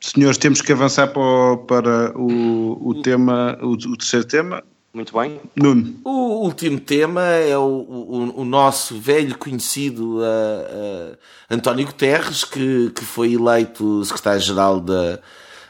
[0.00, 4.62] Senhores, temos que avançar para o, para o, o tema, o, o terceiro tema,
[4.96, 5.38] muito bem.
[5.54, 5.94] Nuno.
[6.04, 11.18] O último tema é o, o, o nosso velho conhecido uh, uh,
[11.50, 15.20] António Guterres, que, que foi eleito secretário-geral da,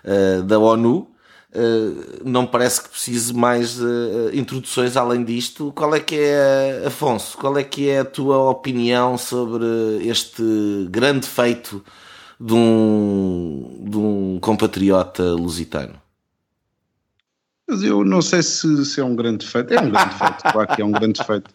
[0.04, 1.08] uh, da ONU.
[2.24, 3.80] não parece que precise mais
[4.32, 5.72] introduções além disto.
[5.74, 9.64] Qual é que é, Afonso, qual é que é a tua opinião sobre
[10.06, 11.82] este grande feito
[12.40, 15.94] de um, de um compatriota lusitano?
[17.68, 19.74] Mas eu não sei se, se, é um grande feito.
[19.74, 21.50] É um grande feito, claro que é um grande feito.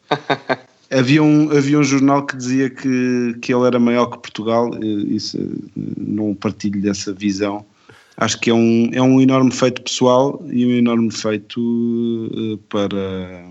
[0.91, 5.37] Havia um, havia um jornal que dizia que, que ele era maior que Portugal, isso,
[5.75, 7.65] não partilho dessa visão.
[8.17, 13.45] Acho que é um, é um enorme feito pessoal e um enorme feito uh, para,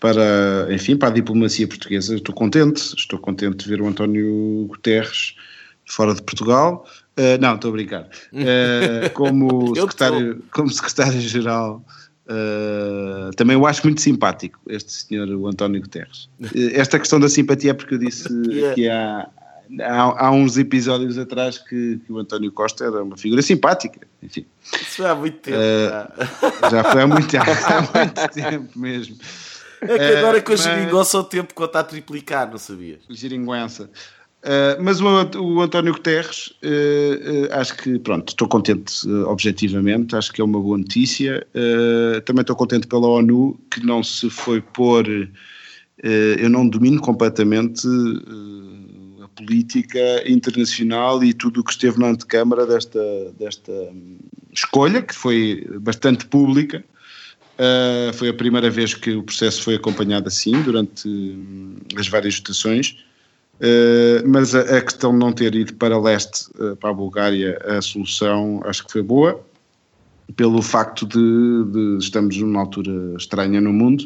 [0.00, 2.16] para, enfim, para a diplomacia portuguesa.
[2.16, 5.36] Estou contente, estou contente de ver o António Guterres
[5.92, 6.86] fora de Portugal.
[7.18, 8.08] Uh, não, estou a brincar.
[8.32, 11.84] Uh, como secretário, como secretário-geral,
[12.26, 16.28] uh, também eu acho muito simpático este senhor, o António Guterres.
[16.74, 18.28] esta questão da simpatia é porque eu disse
[18.74, 19.28] que há,
[19.80, 24.00] há, há, uns episódios atrás que, que, o António Costa era uma figura simpática.
[24.22, 24.46] Enfim.
[24.72, 25.58] Isso foi há muito tempo.
[26.70, 29.16] já foi há muito, há muito tempo mesmo.
[29.82, 30.62] É que agora com a mas...
[30.62, 33.00] geringonça o tempo conta a triplicar, não sabias?
[33.10, 33.90] Geringonça.
[34.42, 35.06] Uh, mas o,
[35.38, 40.60] o, António Guterres, uh, uh, acho que, pronto, estou contente objetivamente, acho que é uma
[40.60, 41.46] boa notícia.
[42.24, 45.06] também estou contente pela ONU, que não se foi pôr,
[46.02, 47.86] eu não domino completamente
[49.22, 53.00] a política internacional e tudo o que esteve na antecâmara desta,
[53.38, 54.18] desta um,
[54.52, 56.84] escolha, que foi bastante pública.
[58.14, 62.96] foi a primeira vez que o processo foi acompanhado assim, durante um, as várias votações.
[63.60, 67.60] Uh, mas a, a, questão de não ter ido para leste, uh, para a Bulgária,
[67.64, 69.40] a solução acho que foi boa,
[70.34, 74.04] pelo facto de, de estamos numa altura estranha no mundo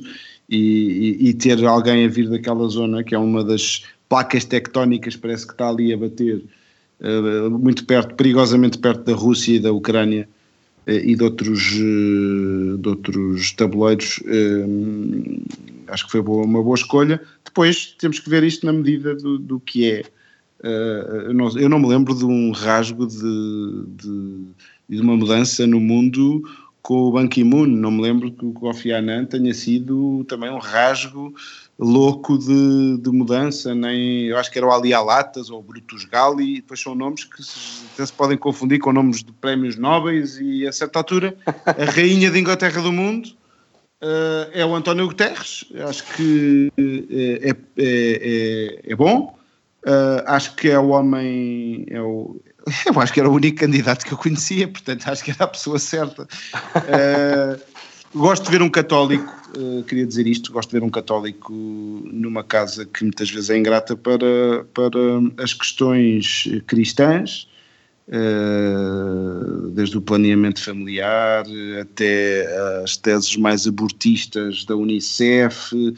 [0.49, 5.17] e, e, e, ter alguém a vir daquela zona que é uma das placas tectónicas,
[5.17, 6.45] parece que está ali a bater
[7.01, 10.29] uh, muito perto, perigosamente perto da Rússia e da Ucrânia,
[10.89, 14.21] e de outros, de outros tabuleiros,
[15.89, 17.21] acho que foi uma boa escolha.
[17.45, 20.05] Depois temos que ver isto na medida do, do que é.
[20.63, 24.47] Eu não, eu não, me lembro de um rasgo de, de,
[24.89, 26.43] de uma mudança no mundo
[26.83, 27.67] com o Ban Ki-moon.
[27.67, 31.35] Não me lembro que o Kofi Annan tenha sido também um rasgo
[31.79, 36.07] louco de, de mudança, nem eu acho que era o Ali Alatas ou o Brutus
[36.07, 40.67] Gali, depois são nomes que se, se podem confundir com nomes de prémios nobres e
[40.67, 43.29] a certa altura a rainha de Inglaterra do mundo
[44.03, 49.37] uh, é o António Guterres, acho que é, é, é, é bom,
[49.87, 52.41] uh, acho que é o homem, é o,
[52.87, 55.49] eu acho que era o único candidato que eu conhecia, portanto acho que era a
[55.49, 56.23] pessoa certa.
[56.25, 57.77] Uh,
[58.17, 62.43] Gosto de ver um católico, uh, queria dizer isto, gosto de ver um católico numa
[62.43, 64.99] casa que muitas vezes é ingrata para, para
[65.37, 67.47] as questões cristãs,
[69.75, 71.45] desde o planeamento familiar
[71.81, 72.47] até
[72.85, 75.95] as teses mais abortistas da Unicef uh,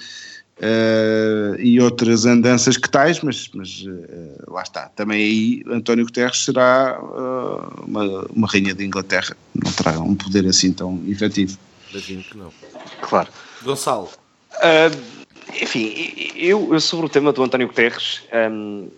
[1.58, 3.84] e outras andanças que tais, mas, mas
[4.46, 4.88] lá está.
[4.88, 6.98] Também aí António Guterres será
[7.86, 11.58] uma, uma rainha de Inglaterra, não terá um poder assim tão efetivo.
[11.90, 12.52] Imagino que não.
[13.02, 13.28] Claro.
[13.62, 14.08] Gonçalo.
[14.54, 15.18] Uh,
[15.62, 18.88] enfim, eu, eu, sobre o tema do António Guterres, um,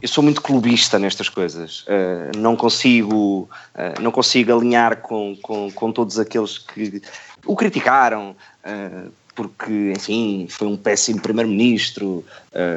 [0.00, 1.80] eu sou muito clubista nestas coisas.
[1.82, 7.02] Uh, não consigo uh, não consigo alinhar com, com, com, todos aqueles que
[7.44, 12.24] o criticaram, uh, porque, enfim, foi um péssimo primeiro-ministro,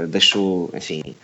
[0.10, 1.16] deixou, enfim,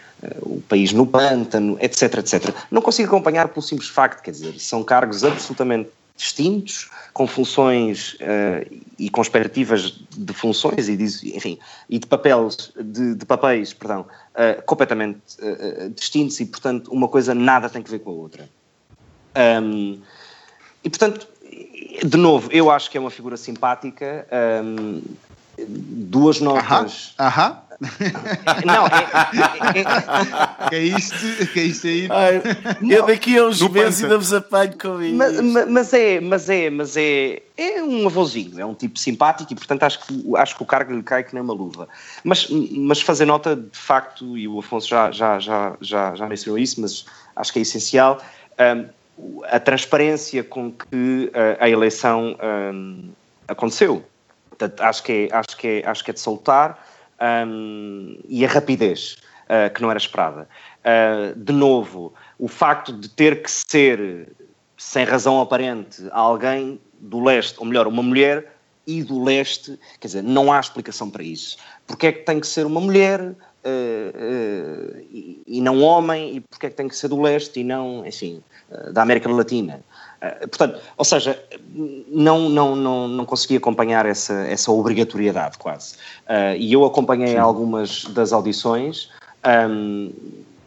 [0.41, 2.55] o país no pântano, etc, etc.
[2.71, 8.81] Não consigo acompanhar pelo simples facto, quer dizer, são cargos absolutamente distintos, com funções uh,
[8.97, 14.01] e com expectativas de funções e de, enfim, e de papéis, de, de papéis perdão,
[14.01, 18.49] uh, completamente uh, distintos e, portanto, uma coisa nada tem que ver com a outra.
[19.63, 20.01] Um,
[20.83, 21.27] e, portanto,
[22.03, 24.27] de novo, eu acho que é uma figura simpática.
[24.63, 25.01] Um,
[25.57, 27.13] duas notas.
[27.19, 27.61] Aham.
[28.65, 31.15] Não, é, é, é, isto,
[31.53, 32.07] que é isto aí.
[32.09, 32.41] Ai,
[32.89, 35.15] eu daqui a uns meses ainda vos apanho com isso.
[35.15, 39.55] Mas, mas, é, mas é, mas é, é um avôzinho, é um tipo simpático e
[39.55, 41.87] portanto acho que, acho que o cargo lhe cai que nem uma luva.
[42.23, 46.57] Mas, mas fazer nota de facto, e o Afonso já, já, já, já, já mencionou
[46.57, 47.05] isso, mas
[47.35, 48.19] acho que é essencial,
[48.59, 52.35] um, a transparência com que a, a eleição
[52.73, 53.09] um,
[53.47, 54.03] aconteceu.
[54.49, 56.83] Portanto, acho que é, acho que é, acho que é de soltar
[57.47, 59.17] um, e a rapidez
[59.49, 60.47] uh, que não era esperada.
[60.79, 64.29] Uh, de novo, o facto de ter que ser,
[64.77, 68.53] sem razão aparente, alguém do leste, ou melhor, uma mulher
[68.85, 71.57] e do leste, quer dizer, não há explicação para isso.
[71.85, 76.39] Porque é que tem que ser uma mulher uh, uh, e, e, não homem, e
[76.39, 78.41] porque é que tem que ser do leste e não, enfim,
[78.71, 79.81] uh, da América Latina?
[80.49, 81.39] Portanto, ou seja,
[82.07, 85.95] não, não, não, não consegui acompanhar essa, essa obrigatoriedade quase.
[86.57, 87.37] E eu acompanhei Sim.
[87.37, 89.11] algumas das audições
[89.47, 90.11] um,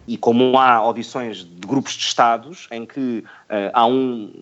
[0.09, 3.19] e como há audições de grupos de Estados em que
[3.49, 4.33] uh, há um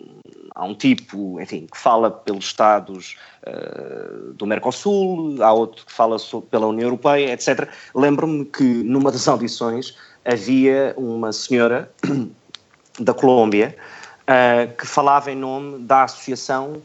[0.55, 3.15] há um tipo, enfim, que fala pelos Estados
[3.47, 6.17] uh, do Mercosul, há outro que fala
[6.49, 7.69] pela União Europeia, etc.
[7.93, 11.89] Lembro-me que numa das audições havia uma senhora
[12.99, 13.75] da Colômbia
[14.23, 16.81] uh, que falava em nome da associação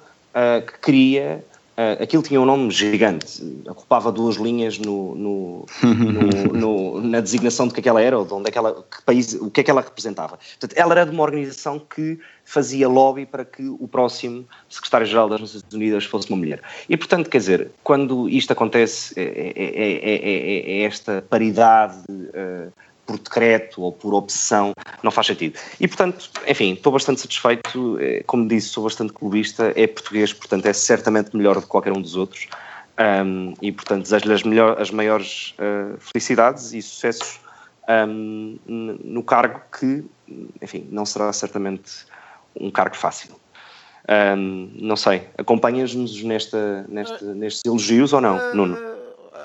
[0.67, 1.45] que queria.
[1.77, 5.67] Uh, aquilo tinha um nome gigante, ocupava duas linhas no, no,
[6.53, 9.35] no, na designação de que aquela era, ou de onde é que ela, que país,
[9.35, 10.39] o que é que ela representava.
[10.39, 15.41] Portanto, ela era de uma organização que fazia lobby para que o próximo secretário-geral das
[15.41, 16.63] Nações Unidas fosse uma mulher.
[16.89, 22.73] E, portanto, quer dizer, quando isto acontece, é, é, é, é esta paridade uh,
[23.07, 25.59] por decreto ou por opção, não faz sentido.
[25.79, 27.99] E, portanto, enfim, estou bastante satisfeito.
[28.01, 31.93] Eh, como disse, sou bastante clubista, é português, portanto, é certamente melhor do que qualquer
[31.93, 32.49] um dos outros.
[32.99, 37.41] Um, e, portanto, desejo-lhe as, melhor, as maiores uh, felicidades e sucessos
[37.89, 40.05] um, no cargo que,
[40.63, 42.07] enfim, não será certamente
[42.59, 43.35] um cargo fácil.
[44.09, 48.79] Um, não sei, acompanhas-nos nesta, nesta, nestes elogios ou não, uh, Nuno?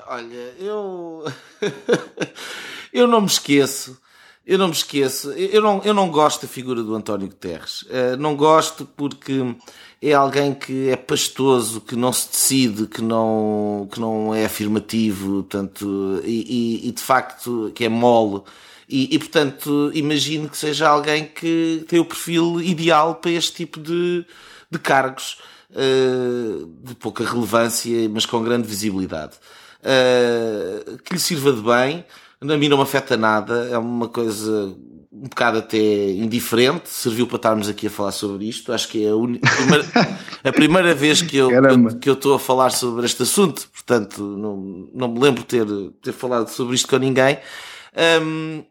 [0.06, 1.24] Olha, eu.
[2.92, 4.00] Eu não me esqueço,
[4.46, 7.82] eu não me esqueço, eu não, eu não gosto da figura do António Guterres.
[7.82, 9.54] Uh, não gosto porque
[10.02, 15.42] é alguém que é pastoso, que não se decide, que não, que não é afirmativo,
[15.42, 18.42] tanto, e, e, e de facto que é mole.
[18.88, 23.78] E, e, portanto, imagino que seja alguém que tem o perfil ideal para este tipo
[23.78, 24.26] de,
[24.68, 25.38] de cargos
[25.70, 29.34] uh, de pouca relevância, mas com grande visibilidade.
[29.80, 32.04] Uh, que lhe sirva de bem,
[32.40, 34.74] a mim não me afeta nada, é uma coisa
[35.12, 38.72] um bocado até indiferente, serviu para estarmos aqui a falar sobre isto.
[38.72, 39.38] Acho que é a, un...
[39.38, 39.84] primeira...
[40.44, 41.50] a primeira, vez que eu,
[42.00, 45.66] que eu estou a falar sobre este assunto, portanto, não, não me lembro ter,
[46.00, 47.38] ter falado sobre isto com ninguém.
[48.22, 48.64] Um,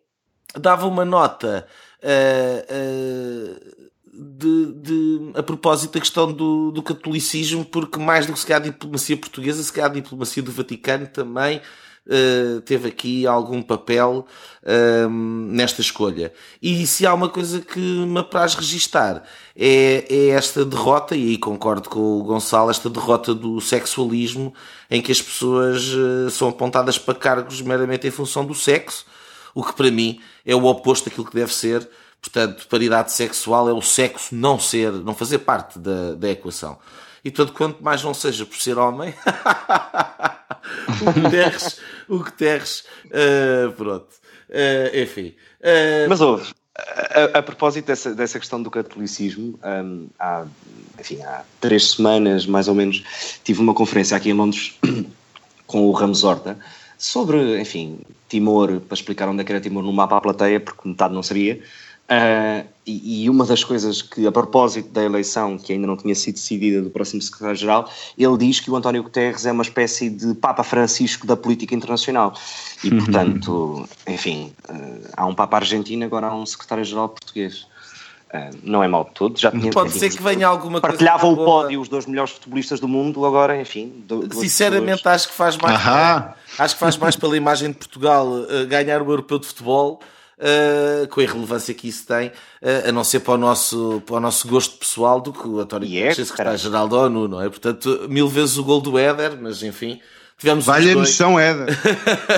[0.57, 1.67] dava uma nota.
[2.01, 2.63] Uh,
[3.53, 3.79] uh,
[4.11, 8.61] de, de, a propósito da questão do, do catolicismo, porque mais do que se calhar
[8.61, 11.61] a diplomacia portuguesa, se calhar a diplomacia do Vaticano também
[12.09, 14.25] uh, teve aqui algum papel
[14.63, 16.33] uh, nesta escolha.
[16.61, 19.23] E se há uma coisa que me apraz registar
[19.55, 24.53] é, é esta derrota, e aí concordo com o Gonçalo, esta derrota do sexualismo,
[24.89, 29.05] em que as pessoas uh, são apontadas para cargos meramente em função do sexo,
[29.53, 31.87] o que para mim é o oposto daquilo que deve ser
[32.21, 36.77] Portanto, paridade sexual é o sexo não ser, não fazer parte da, da equação.
[37.23, 39.13] E portanto, quanto mais não seja por ser homem,
[41.01, 41.79] o que terres,
[42.13, 44.07] o que terres, uh, pronto.
[44.49, 45.35] Uh, enfim.
[45.61, 46.09] Uh...
[46.09, 50.45] Mas houve, a, a, propósito dessa, dessa questão do catolicismo, um, há,
[50.99, 53.03] enfim, há três semanas, mais ou menos,
[53.43, 54.77] tive uma conferência aqui em Londres
[55.67, 56.57] com o Ramos Horta
[56.97, 60.87] sobre, enfim, Timor, para explicar onde é que era Timor no mapa à plateia, porque
[60.87, 61.61] metade não sabia.
[62.09, 66.15] Uh, e, e, uma das coisas que, a propósito da eleição, que ainda não tinha
[66.15, 67.87] sido decidida do próximo secretário-geral,
[68.17, 72.33] ele diz que o António Guterres é uma espécie de Papa Francisco da política internacional.
[72.83, 72.97] E, uhum.
[72.97, 77.67] portanto, enfim, uh, há um Papa argentino, agora há um secretário-geral português.
[78.33, 79.37] Uh, não é mal de todo.
[79.37, 80.87] Já tinha, Pode enfim, ser que venha alguma coisa.
[80.87, 84.03] Partilhavam o pódio os dois melhores futebolistas do mundo, agora, enfim.
[84.31, 85.79] Sinceramente, acho que faz mais.
[86.57, 88.27] Acho que faz mais pela imagem de Portugal
[88.67, 89.99] ganhar o europeu de futebol
[90.39, 94.15] uh, com a irrelevância que isso tem, uh, a não ser para o, nosso, para
[94.15, 97.49] o nosso gosto pessoal do que o António yeah, é, secretário-geral da ONU, não é?
[97.49, 99.99] Portanto, mil vezes o gol do Éder, mas enfim.
[100.37, 101.67] Tivemos Valha-nos noção, Éder.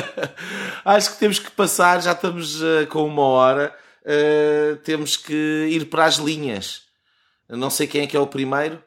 [0.83, 3.75] Acho que temos que passar, já estamos uh, com uma hora,
[4.83, 6.81] temos que ir para as linhas.
[7.47, 8.81] Não sei quem é que é o primeiro.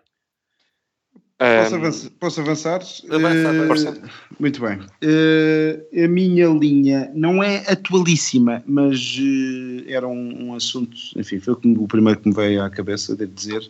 [1.36, 2.10] Posso, avançar?
[2.20, 2.80] Posso avançar?
[3.04, 4.78] uh, muito bem.
[5.02, 11.54] Uh, a minha linha não é atualíssima, mas uh, era um, um, assunto, enfim, foi
[11.54, 13.68] o primeiro que me veio à cabeça, devo dizer,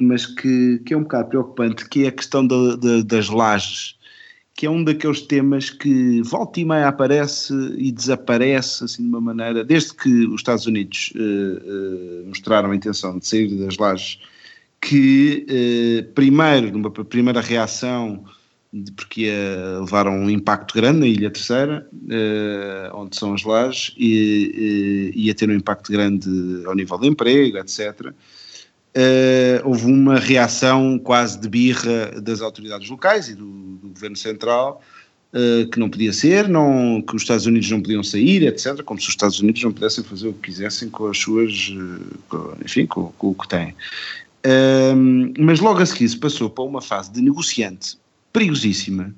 [0.00, 3.96] mas que, que, é um bocado preocupante, que é a questão da, da, das lajes,
[4.54, 9.20] que é um daqueles temas que volta e meia aparece e desaparece, assim, de uma
[9.20, 11.12] maneira, desde que os Estados Unidos
[12.26, 14.20] mostraram a intenção de sair das lajes
[14.80, 18.24] que eh, primeiro, numa primeira reação,
[18.94, 23.94] porque ia levar a um impacto grande na Ilha Terceira, eh, onde são as lajes,
[23.96, 26.28] e ia ter um impacto grande
[26.66, 28.12] ao nível de emprego, etc.
[28.94, 34.82] Eh, houve uma reação quase de birra das autoridades locais e do, do governo central,
[35.30, 38.98] Uh, que não podia ser, não, que os Estados Unidos não podiam sair, etc., como
[38.98, 42.54] se os Estados Unidos não pudessem fazer o que quisessem com as suas, uh, com,
[42.64, 43.74] enfim, com, com, o que têm.
[44.48, 47.98] Um, mas logo a seguir se passou para uma fase de negociante
[48.32, 49.14] perigosíssima,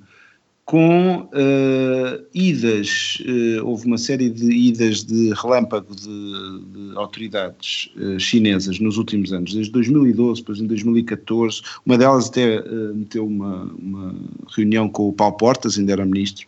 [0.64, 8.18] com uh, idas, uh, houve uma série de idas de relâmpago de, de autoridades uh,
[8.18, 12.62] chinesas nos últimos anos, desde 2012, depois em 2014, uma delas até
[12.94, 14.14] meteu uma, uma
[14.56, 16.46] reunião com o Paulo Portas, ainda era ministro,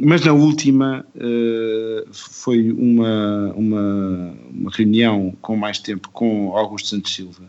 [0.00, 7.14] mas na última uh, foi uma, uma, uma, reunião com mais tempo com Augusto Santos
[7.14, 7.44] Silva,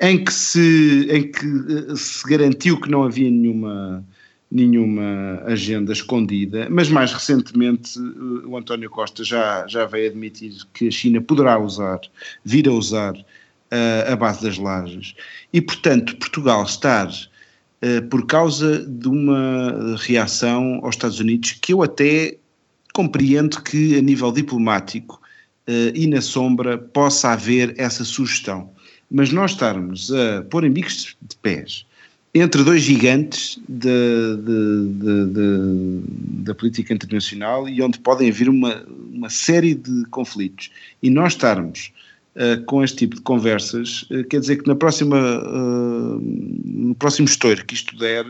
[0.00, 4.02] em que se, em que eh, se garantiu que não havia nenhuma,
[4.50, 7.98] nenhuma agenda escondida, mas mais recentemente
[8.46, 12.00] o António Costa já, já veio admitir que a China poderá usar,
[12.44, 13.14] vir a usar
[14.10, 15.14] a base das lajes.
[15.52, 17.10] E, portanto, Portugal estar
[18.10, 22.36] por causa de uma reação aos Estados Unidos que eu até
[22.98, 25.20] compreendo que a nível diplomático
[25.68, 28.70] uh, e na sombra possa haver essa sugestão.
[29.08, 31.86] Mas nós estarmos a pôr em bicos de pés
[32.34, 33.58] entre dois gigantes
[36.44, 40.70] da política internacional e onde podem haver uma, uma série de conflitos
[41.02, 41.92] e nós estarmos
[42.38, 46.20] uh, com este tipo de conversas, uh, quer dizer que na próxima, uh,
[46.64, 48.26] no próximo estouro que isto der,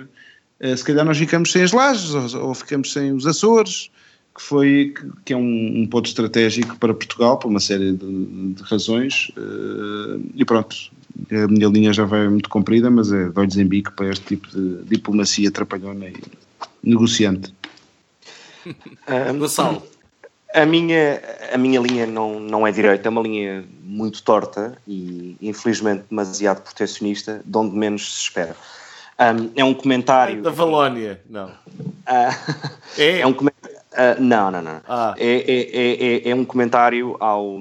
[0.77, 3.91] se calhar nós ficamos sem as lajes ou, ou, ficamos sem os Açores,
[4.35, 4.93] que foi
[5.25, 9.31] que é um, um, ponto estratégico para Portugal, por uma série de, de razões,
[10.35, 10.75] e pronto,
[11.31, 14.49] a minha linha já vai muito comprida, mas é olhos em bico para este tipo
[14.49, 16.17] de diplomacia trapalhona e
[16.83, 17.55] negociante.
[19.09, 19.97] Um,
[20.55, 21.20] a minha,
[21.53, 26.62] a minha linha não, não é direita, é uma linha muito torta e infelizmente demasiado
[26.62, 28.57] protecionista, de onde menos se espera.
[29.18, 30.42] Um, é um comentário.
[30.42, 31.49] Da Valónia, não.
[31.49, 32.55] Uh,
[32.96, 33.20] é.
[33.20, 33.76] é um comentário.
[33.92, 34.80] Uh, não, não, não.
[34.88, 35.14] Ah.
[35.18, 37.59] É, é, é, é, um comentário ao,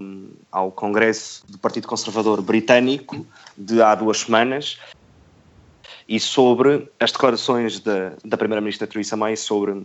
[0.51, 3.25] ao Congresso do Partido Conservador Britânico
[3.57, 4.77] de há duas semanas
[6.07, 9.83] e sobre as declarações da, da Primeira-Ministra Theresa May sobre,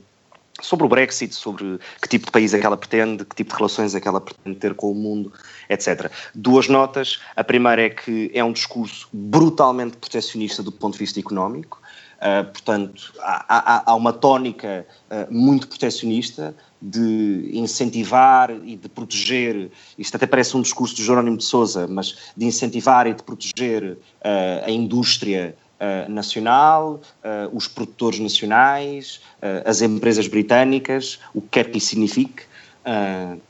[0.61, 3.57] sobre o Brexit, sobre que tipo de país é que ela pretende, que tipo de
[3.57, 5.33] relações é que ela pretende ter com o mundo,
[5.69, 6.11] etc.
[6.35, 7.21] Duas notas.
[7.35, 11.81] A primeira é que é um discurso brutalmente protecionista do ponto de vista económico.
[12.23, 19.73] Uh, portanto, há, há, há, uma tónica uh, muito protecionista de incentivar e de proteger,
[19.99, 23.95] isto até parece um discurso de Jerónimo de Sousa, mas de incentivar e de proteger
[23.95, 29.21] uh, a indústria uh, nacional, uh, os produtores nacionais,
[29.65, 32.45] as empresas britânicas, o que quer que isso signifique,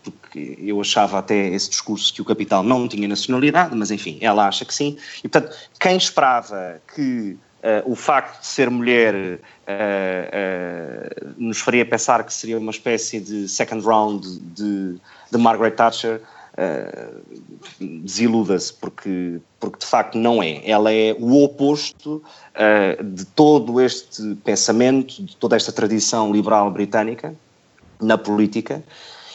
[0.03, 4.49] porque eu achava até esse discurso que o capital não tinha nacionalidade, mas enfim, ela
[4.49, 4.97] acha que sim.
[5.18, 7.37] E portanto, quem esperava que
[7.85, 9.39] o facto de ser mulher
[11.37, 14.97] nos faria pensar que seria uma espécie de second round de,
[15.30, 16.22] de Margaret Thatcher.
[17.81, 20.61] Desiluda-se, porque, porque de facto não é.
[20.69, 22.23] Ela é o oposto
[23.05, 27.35] de todo este pensamento, de toda esta tradição liberal britânica
[28.01, 28.83] na política,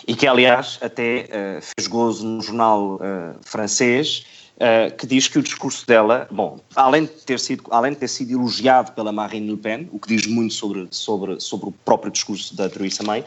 [0.08, 3.00] e que, aliás, até fez gozo no jornal
[3.42, 4.26] francês
[4.58, 8.08] Uh, que diz que o discurso dela, bom, além de ter sido, além de ter
[8.08, 12.12] sido elogiado pela Marine Le Pen, o que diz muito sobre, sobre, sobre o próprio
[12.12, 13.26] discurso da Theresa May, uh,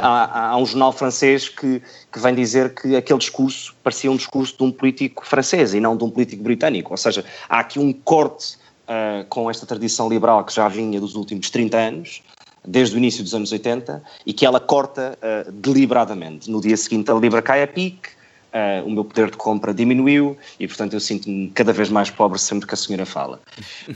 [0.00, 1.82] há, há, um jornal francês que,
[2.12, 5.96] que vem dizer que aquele discurso parecia um discurso de um político francês e não
[5.96, 8.54] de um político britânico, ou seja, há aqui um corte
[8.86, 12.22] uh, com esta tradição liberal que já vinha dos últimos 30 anos,
[12.64, 15.18] desde o início dos anos 80, e que ela corta
[15.54, 16.48] deliberadamente.
[16.48, 18.10] No dia seguinte a Libra cai a pique,
[18.52, 22.38] Uh, o meu poder de compra diminuiu e, portanto, eu sinto-me cada vez mais pobre
[22.38, 23.40] sempre que a senhora fala.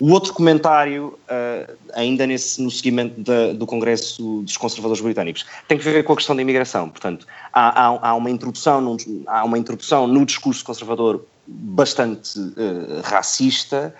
[0.01, 5.77] O outro comentário, uh, ainda nesse, no seguimento da, do Congresso dos Conservadores Britânicos, tem
[5.77, 6.89] que ver com a questão da imigração.
[6.89, 8.97] Portanto, há, há, há uma, introdução num,
[9.27, 13.95] há uma introdução no discurso conservador bastante uh, racista,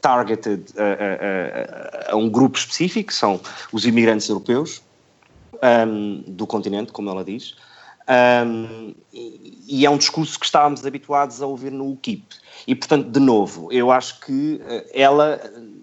[0.00, 0.62] targeted
[2.08, 3.40] a um grupo específico, que são
[3.72, 4.82] os imigrantes europeus
[5.62, 7.54] um, do continente, como ela diz.
[8.08, 12.36] Um, e, é um discurso que estávamos habituados a ouvir no UKIP.
[12.66, 15.40] E, portanto, de novo, eu acho que eh, ela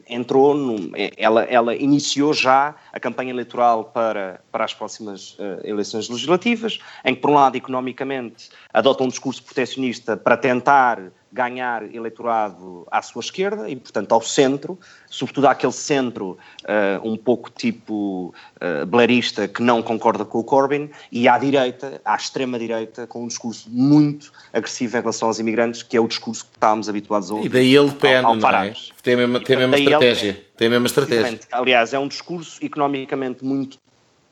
[0.07, 5.59] entrou, num, eh, ela, ela iniciou já a campanha eleitoral para, para as próximas uh,
[5.63, 11.93] eleições legislativas, em que, por um lado, economicamente, adota um discurso proteccionista para tentar ganhar
[11.93, 18.33] eleitorado à sua esquerda e, portanto, ao centro, sobretudo àquele centro uh, um pouco tipo
[18.61, 23.27] uh, blarista que não concorda com o Corbyn, e à direita, à extrema-direita, com um
[23.27, 27.33] discurso muito agressivo em relação aos imigrantes, que é o discurso que estávamos habituados a
[27.33, 27.47] ouvir.
[27.47, 28.73] E daí ele pende, não é?
[29.01, 30.29] Tem a mesma, tem a mesma estratégia.
[30.29, 31.39] Ele, tem a mesma estratégia.
[31.51, 33.79] Aliás, é um discurso economicamente muito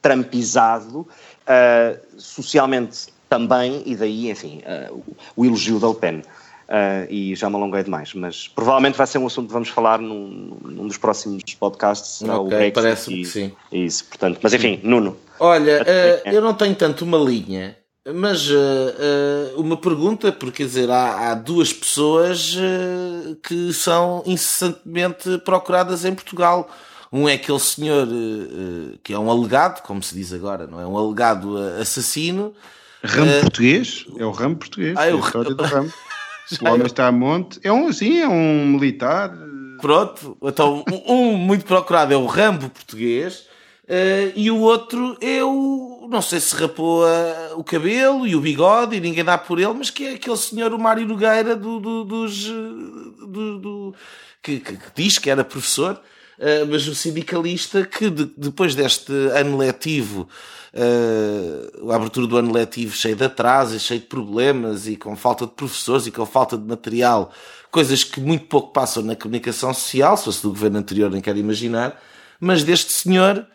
[0.02, 5.04] trampizado, uh, socialmente também, e daí, enfim, uh,
[5.36, 6.22] o elogio da Le Pen.
[6.72, 10.00] Uh, e já me alonguei demais, mas provavelmente vai ser um assunto que vamos falar
[10.00, 12.20] num, num dos próximos podcasts.
[12.20, 13.52] Será okay, o Brexit parece que sim.
[13.70, 15.18] Isso, portanto, mas enfim, Nuno.
[15.38, 17.76] Olha, uh, eu não tenho tanto uma linha,
[18.16, 22.56] mas uh, uma pergunta, porque quer dizer, há, há duas pessoas
[23.44, 26.70] que são incessantemente procuradas em Portugal.
[27.12, 28.08] Um é aquele senhor
[29.04, 30.88] que é um alegado, como se diz agora, não é?
[30.88, 32.54] Um alegado assassino.
[33.04, 34.06] Ramo português?
[34.18, 34.96] É o ramo português.
[34.96, 35.14] Ah, é, é
[35.54, 35.92] do ramo.
[36.62, 37.60] O homem está a monte.
[37.64, 39.32] É um, sim, é um militar.
[39.82, 43.48] Pronto, então um muito procurado é o Rambo português
[43.86, 46.08] uh, e o outro é o.
[46.10, 49.74] Não sei se rapou uh, o cabelo e o bigode e ninguém dá por ele,
[49.74, 52.46] mas que é aquele senhor, o Mário Nogueira, do, do dos.
[52.46, 53.96] Do, do
[54.44, 55.94] que, que, que, diz que era professor,
[56.38, 60.28] uh, mas o sindicalista que de, depois deste ano letivo
[60.74, 65.46] uh, a abertura do ano letivo cheio de atrasos, cheio de problemas e com falta
[65.46, 67.32] de professores e com falta de material,
[67.70, 71.38] coisas que muito pouco passam na comunicação social, se fosse do governo anterior, nem quero
[71.38, 72.02] imaginar,
[72.40, 73.46] mas deste senhor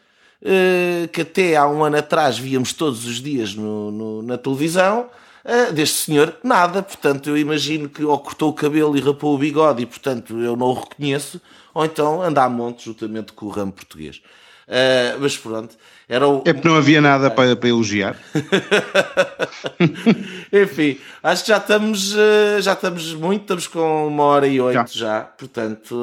[0.43, 5.09] uh, que até há um ano atrás víamos todos os dias no, no, na televisão.
[5.44, 6.82] Uh, deste senhor, nada.
[6.82, 10.56] Portanto, eu imagino que ou cortou o cabelo e rapou o bigode e, portanto, eu
[10.56, 11.40] não o reconheço,
[11.72, 14.20] ou então anda a monte juntamente com o ramo português.
[14.66, 15.76] Uh, mas pronto,
[16.08, 16.42] era o...
[16.44, 18.16] É porque não havia nada para, para elogiar.
[20.52, 24.92] Enfim, acho que já estamos, uh, já estamos muito, estamos com uma hora e oito
[24.92, 24.96] já.
[25.18, 25.20] já.
[25.22, 25.96] Portanto,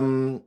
[0.00, 0.40] um,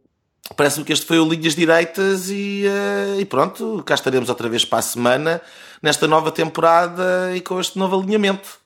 [0.55, 4.63] parece-me que este foi o Linhas Direitas e, uh, e pronto, cá estaremos outra vez
[4.63, 5.41] para a semana
[5.81, 8.59] nesta nova temporada e com este novo alinhamento.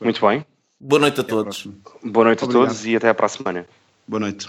[0.00, 0.44] Muito bem.
[0.80, 1.68] Boa noite a até todos.
[2.02, 2.64] A Boa noite Obrigado.
[2.64, 3.66] a todos e até para a semana.
[4.06, 4.48] Boa noite.